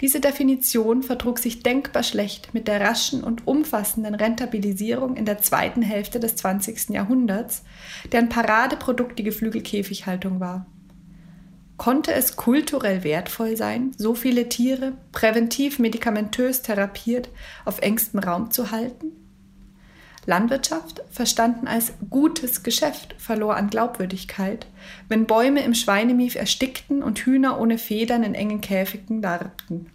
Diese 0.00 0.20
Definition 0.20 1.02
vertrug 1.02 1.38
sich 1.38 1.62
denkbar 1.62 2.02
schlecht 2.02 2.54
mit 2.54 2.68
der 2.68 2.80
raschen 2.80 3.22
und 3.22 3.46
umfassenden 3.46 4.14
Rentabilisierung 4.14 5.14
in 5.14 5.26
der 5.26 5.38
zweiten 5.38 5.82
Hälfte 5.82 6.18
des 6.20 6.36
20. 6.36 6.90
Jahrhunderts, 6.90 7.64
deren 8.10 8.30
Paradeprodukt 8.30 9.18
die 9.18 9.24
Geflügelkäfighaltung 9.24 10.40
war. 10.40 10.66
Konnte 11.76 12.12
es 12.12 12.36
kulturell 12.36 13.04
wertvoll 13.04 13.56
sein, 13.56 13.92
so 13.96 14.14
viele 14.14 14.48
Tiere 14.48 14.92
präventiv 15.12 15.78
medikamentös 15.78 16.62
therapiert 16.62 17.30
auf 17.64 17.80
engstem 17.80 18.20
Raum 18.20 18.50
zu 18.50 18.70
halten? 18.70 19.12
Landwirtschaft, 20.26 21.02
verstanden 21.10 21.66
als 21.66 21.92
gutes 22.10 22.62
Geschäft, 22.62 23.14
verlor 23.18 23.56
an 23.56 23.70
Glaubwürdigkeit, 23.70 24.66
wenn 25.08 25.26
Bäume 25.26 25.62
im 25.62 25.74
Schweinemief 25.74 26.34
erstickten 26.34 27.02
und 27.02 27.20
Hühner 27.20 27.60
ohne 27.60 27.78
Federn 27.78 28.22
in 28.22 28.34
engen 28.34 28.60
Käfigen 28.60 29.22
darbten. 29.22 29.90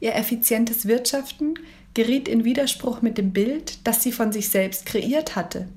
Ihr 0.00 0.14
effizientes 0.14 0.86
Wirtschaften 0.86 1.54
geriet 1.94 2.28
in 2.28 2.44
Widerspruch 2.44 3.02
mit 3.02 3.18
dem 3.18 3.32
Bild, 3.32 3.86
das 3.86 4.02
sie 4.02 4.12
von 4.12 4.32
sich 4.32 4.50
selbst 4.50 4.84
kreiert 4.86 5.36
hatte. 5.36 5.68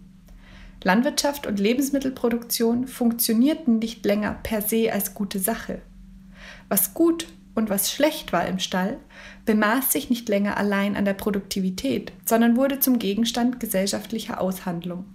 Landwirtschaft 0.83 1.45
und 1.45 1.59
Lebensmittelproduktion 1.59 2.87
funktionierten 2.87 3.79
nicht 3.79 4.05
länger 4.05 4.39
per 4.43 4.61
se 4.61 4.91
als 4.91 5.13
gute 5.13 5.39
Sache. 5.39 5.81
Was 6.69 6.93
gut 6.93 7.27
und 7.59 7.69
was 7.69 7.91
schlecht 7.91 8.33
war 8.33 8.47
im 8.47 8.57
Stall, 8.57 8.97
bemaß 9.45 9.91
sich 9.91 10.09
nicht 10.09 10.27
länger 10.27 10.57
allein 10.57 10.95
an 10.95 11.05
der 11.05 11.13
Produktivität, 11.13 12.11
sondern 12.25 12.55
wurde 12.55 12.79
zum 12.79 12.97
Gegenstand 12.97 13.59
gesellschaftlicher 13.59 14.41
Aushandlung. 14.41 15.05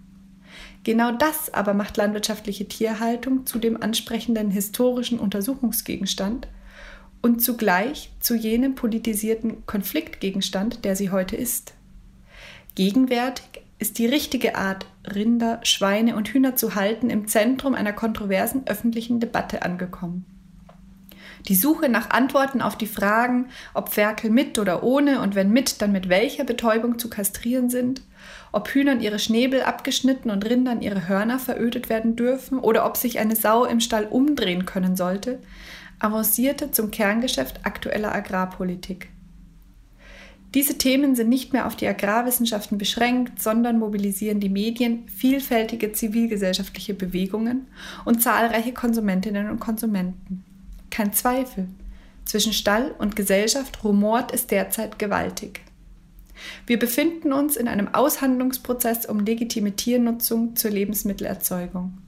Genau 0.84 1.10
das 1.12 1.52
aber 1.52 1.74
macht 1.74 1.96
landwirtschaftliche 1.96 2.68
Tierhaltung 2.68 3.46
zu 3.46 3.58
dem 3.58 3.82
ansprechenden 3.82 4.50
historischen 4.50 5.18
Untersuchungsgegenstand 5.18 6.46
und 7.22 7.42
zugleich 7.42 8.10
zu 8.20 8.34
jenem 8.34 8.74
politisierten 8.74 9.64
Konfliktgegenstand, 9.64 10.84
der 10.84 10.94
sie 10.94 11.10
heute 11.10 11.36
ist. 11.36 11.72
Gegenwärtig 12.74 13.46
ist 13.78 13.98
die 13.98 14.06
richtige 14.06 14.56
Art, 14.56 14.86
Rinder, 15.14 15.60
Schweine 15.62 16.16
und 16.16 16.28
Hühner 16.28 16.54
zu 16.54 16.74
halten, 16.74 17.08
im 17.08 17.26
Zentrum 17.26 17.74
einer 17.74 17.94
kontroversen 17.94 18.66
öffentlichen 18.66 19.20
Debatte 19.20 19.62
angekommen. 19.62 20.26
Die 21.48 21.54
Suche 21.54 21.90
nach 21.90 22.08
Antworten 22.08 22.62
auf 22.62 22.78
die 22.78 22.86
Fragen, 22.86 23.48
ob 23.74 23.90
Ferkel 23.90 24.30
mit 24.30 24.58
oder 24.58 24.82
ohne 24.82 25.20
und 25.20 25.34
wenn 25.34 25.50
mit, 25.50 25.82
dann 25.82 25.92
mit 25.92 26.08
welcher 26.08 26.44
Betäubung 26.44 26.98
zu 26.98 27.10
kastrieren 27.10 27.68
sind, 27.68 28.00
ob 28.50 28.68
Hühnern 28.68 29.00
ihre 29.00 29.18
Schnäbel 29.18 29.62
abgeschnitten 29.62 30.30
und 30.30 30.48
Rindern 30.48 30.80
ihre 30.80 31.06
Hörner 31.06 31.38
verödet 31.38 31.90
werden 31.90 32.16
dürfen 32.16 32.58
oder 32.58 32.86
ob 32.86 32.96
sich 32.96 33.18
eine 33.18 33.36
Sau 33.36 33.66
im 33.66 33.80
Stall 33.80 34.06
umdrehen 34.06 34.64
können 34.64 34.96
sollte, 34.96 35.38
avancierte 35.98 36.70
zum 36.70 36.90
Kerngeschäft 36.90 37.60
aktueller 37.64 38.14
Agrarpolitik. 38.14 39.10
Diese 40.54 40.78
Themen 40.78 41.16
sind 41.16 41.28
nicht 41.28 41.52
mehr 41.52 41.66
auf 41.66 41.74
die 41.74 41.88
Agrarwissenschaften 41.88 42.78
beschränkt, 42.78 43.42
sondern 43.42 43.78
mobilisieren 43.78 44.38
die 44.38 44.48
Medien, 44.48 45.08
vielfältige 45.08 45.92
zivilgesellschaftliche 45.92 46.94
Bewegungen 46.94 47.66
und 48.04 48.22
zahlreiche 48.22 48.72
Konsumentinnen 48.72 49.50
und 49.50 49.58
Konsumenten. 49.58 50.44
Kein 50.94 51.12
Zweifel. 51.12 51.66
Zwischen 52.24 52.52
Stall 52.52 52.94
und 52.98 53.16
Gesellschaft 53.16 53.82
rumort 53.82 54.32
es 54.32 54.46
derzeit 54.46 54.96
gewaltig. 54.96 55.62
Wir 56.68 56.78
befinden 56.78 57.32
uns 57.32 57.56
in 57.56 57.66
einem 57.66 57.92
Aushandlungsprozess 57.92 59.04
um 59.04 59.18
legitime 59.18 59.72
Tiernutzung 59.72 60.54
zur 60.54 60.70
Lebensmittelerzeugung. 60.70 61.98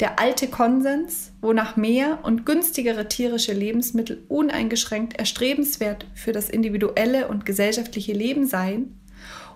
Der 0.00 0.18
alte 0.18 0.46
Konsens, 0.46 1.32
wonach 1.42 1.76
mehr 1.76 2.20
und 2.22 2.46
günstigere 2.46 3.06
tierische 3.06 3.52
Lebensmittel 3.52 4.24
uneingeschränkt 4.28 5.18
erstrebenswert 5.18 6.06
für 6.14 6.32
das 6.32 6.48
individuelle 6.48 7.28
und 7.28 7.44
gesellschaftliche 7.44 8.14
Leben 8.14 8.46
seien 8.46 8.98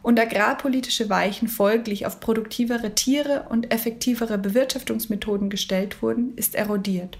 und 0.03 0.21
agrarpolitische 0.21 1.09
Weichen 1.09 1.49
folglich 1.49 2.05
auf 2.05 2.21
produktivere 2.21 2.95
Tiere 2.95 3.47
und 3.49 3.73
effektivere 3.73 4.37
Bewirtschaftungsmethoden 4.37 5.49
gestellt 5.49 6.03
wurden, 6.03 6.37
ist 6.37 6.55
erodiert. 6.55 7.17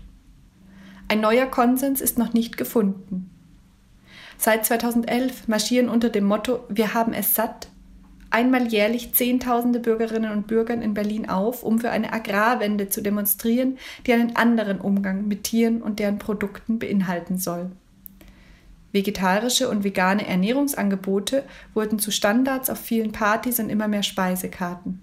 Ein 1.15 1.21
neuer 1.21 1.47
Konsens 1.47 2.01
ist 2.01 2.19
noch 2.19 2.33
nicht 2.33 2.57
gefunden. 2.57 3.31
Seit 4.37 4.67
2011 4.67 5.47
marschieren 5.47 5.89
unter 5.89 6.11
dem 6.11 6.25
Motto 6.25 6.65
Wir 6.69 6.93
haben 6.93 7.13
es 7.13 7.37
satt 7.37 7.69
einmal 8.31 8.67
jährlich 8.67 9.15
Zehntausende 9.15 9.79
Bürgerinnen 9.79 10.33
und 10.33 10.49
Bürger 10.49 10.75
in 10.75 10.93
Berlin 10.93 11.29
auf, 11.29 11.63
um 11.63 11.79
für 11.79 11.91
eine 11.91 12.13
Agrarwende 12.13 12.89
zu 12.89 13.01
demonstrieren, 13.01 13.79
die 14.09 14.13
einen 14.13 14.35
anderen 14.35 14.81
Umgang 14.81 15.29
mit 15.29 15.45
Tieren 15.45 15.83
und 15.83 16.01
deren 16.01 16.19
Produkten 16.19 16.81
beinhalten 16.81 17.39
soll. 17.39 17.71
Vegetarische 18.91 19.69
und 19.69 19.85
vegane 19.85 20.27
Ernährungsangebote 20.27 21.45
wurden 21.75 22.01
zu 22.01 22.11
Standards 22.11 22.71
auf 22.71 22.81
vielen 22.81 23.13
Partys 23.13 23.61
und 23.61 23.71
immer 23.71 23.87
mehr 23.87 24.03
Speisekarten. 24.03 25.01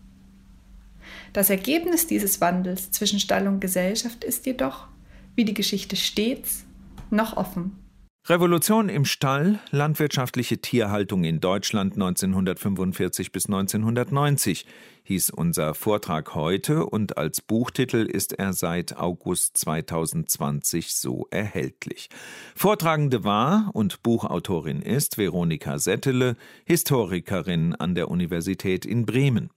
Das 1.31 1.49
Ergebnis 1.49 2.05
dieses 2.05 2.41
Wandels 2.41 2.91
zwischen 2.91 3.21
Stall 3.21 3.47
und 3.47 3.61
Gesellschaft 3.61 4.25
ist 4.25 4.45
jedoch, 4.45 4.90
wie 5.35 5.45
die 5.45 5.53
Geschichte 5.53 5.95
stets, 5.95 6.65
noch 7.09 7.37
offen. 7.37 7.81
Revolution 8.27 8.87
im 8.87 9.03
Stall, 9.05 9.59
landwirtschaftliche 9.71 10.59
Tierhaltung 10.59 11.23
in 11.23 11.39
Deutschland 11.39 11.93
1945 11.93 13.31
bis 13.31 13.47
1990 13.47 14.67
hieß 15.05 15.31
unser 15.31 15.73
Vortrag 15.73 16.35
heute 16.35 16.85
und 16.85 17.17
als 17.17 17.41
Buchtitel 17.41 18.05
ist 18.05 18.33
er 18.33 18.53
seit 18.53 18.95
August 18.95 19.57
2020 19.57 20.93
so 20.93 21.25
erhältlich. 21.31 22.09
Vortragende 22.55 23.23
war 23.23 23.71
und 23.73 24.03
Buchautorin 24.03 24.83
ist 24.83 25.17
Veronika 25.17 25.79
Settele, 25.79 26.37
Historikerin 26.65 27.73
an 27.73 27.95
der 27.95 28.11
Universität 28.11 28.85
in 28.85 29.07
Bremen. 29.07 29.49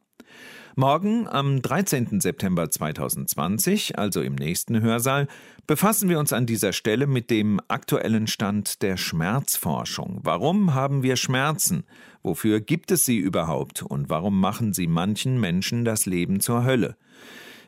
Morgen, 0.77 1.29
am 1.29 1.63
13. 1.63 2.21
September 2.21 2.69
2020, 2.69 3.97
also 3.97 4.23
im 4.23 4.35
nächsten 4.35 4.81
Hörsaal, 4.81 5.29
befassen 5.69 6.09
wir 6.09 6.19
uns 6.19 6.33
an 6.33 6.47
dieser 6.47 6.73
Stelle 6.73 7.07
mit 7.07 7.31
dem 7.31 7.61
aktuellen 7.69 8.27
Stand 8.27 8.83
der 8.83 8.97
Schmerzforschung. 8.97 10.19
Warum 10.25 10.75
haben 10.75 11.05
wir 11.05 11.15
Schmerzen? 11.15 11.85
Wofür 12.25 12.59
gibt 12.59 12.91
es 12.91 13.05
sie 13.05 13.19
überhaupt? 13.19 13.83
Und 13.83 14.11
warum 14.11 14.41
machen 14.41 14.73
sie 14.73 14.89
manchen 14.89 15.39
Menschen 15.39 15.85
das 15.85 16.07
Leben 16.07 16.41
zur 16.41 16.65
Hölle? 16.65 16.97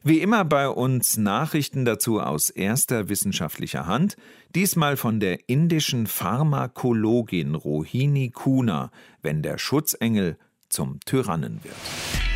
Wie 0.02 0.18
immer 0.18 0.44
bei 0.44 0.68
uns 0.68 1.16
Nachrichten 1.16 1.84
dazu 1.84 2.20
aus 2.20 2.50
erster 2.50 3.08
wissenschaftlicher 3.08 3.86
Hand, 3.86 4.16
diesmal 4.56 4.96
von 4.96 5.20
der 5.20 5.48
indischen 5.48 6.08
Pharmakologin 6.08 7.54
Rohini 7.54 8.30
Kuna, 8.30 8.90
wenn 9.22 9.42
der 9.42 9.58
Schutzengel 9.58 10.38
zum 10.68 10.98
Tyrannen 11.04 11.60
wird. 11.62 12.35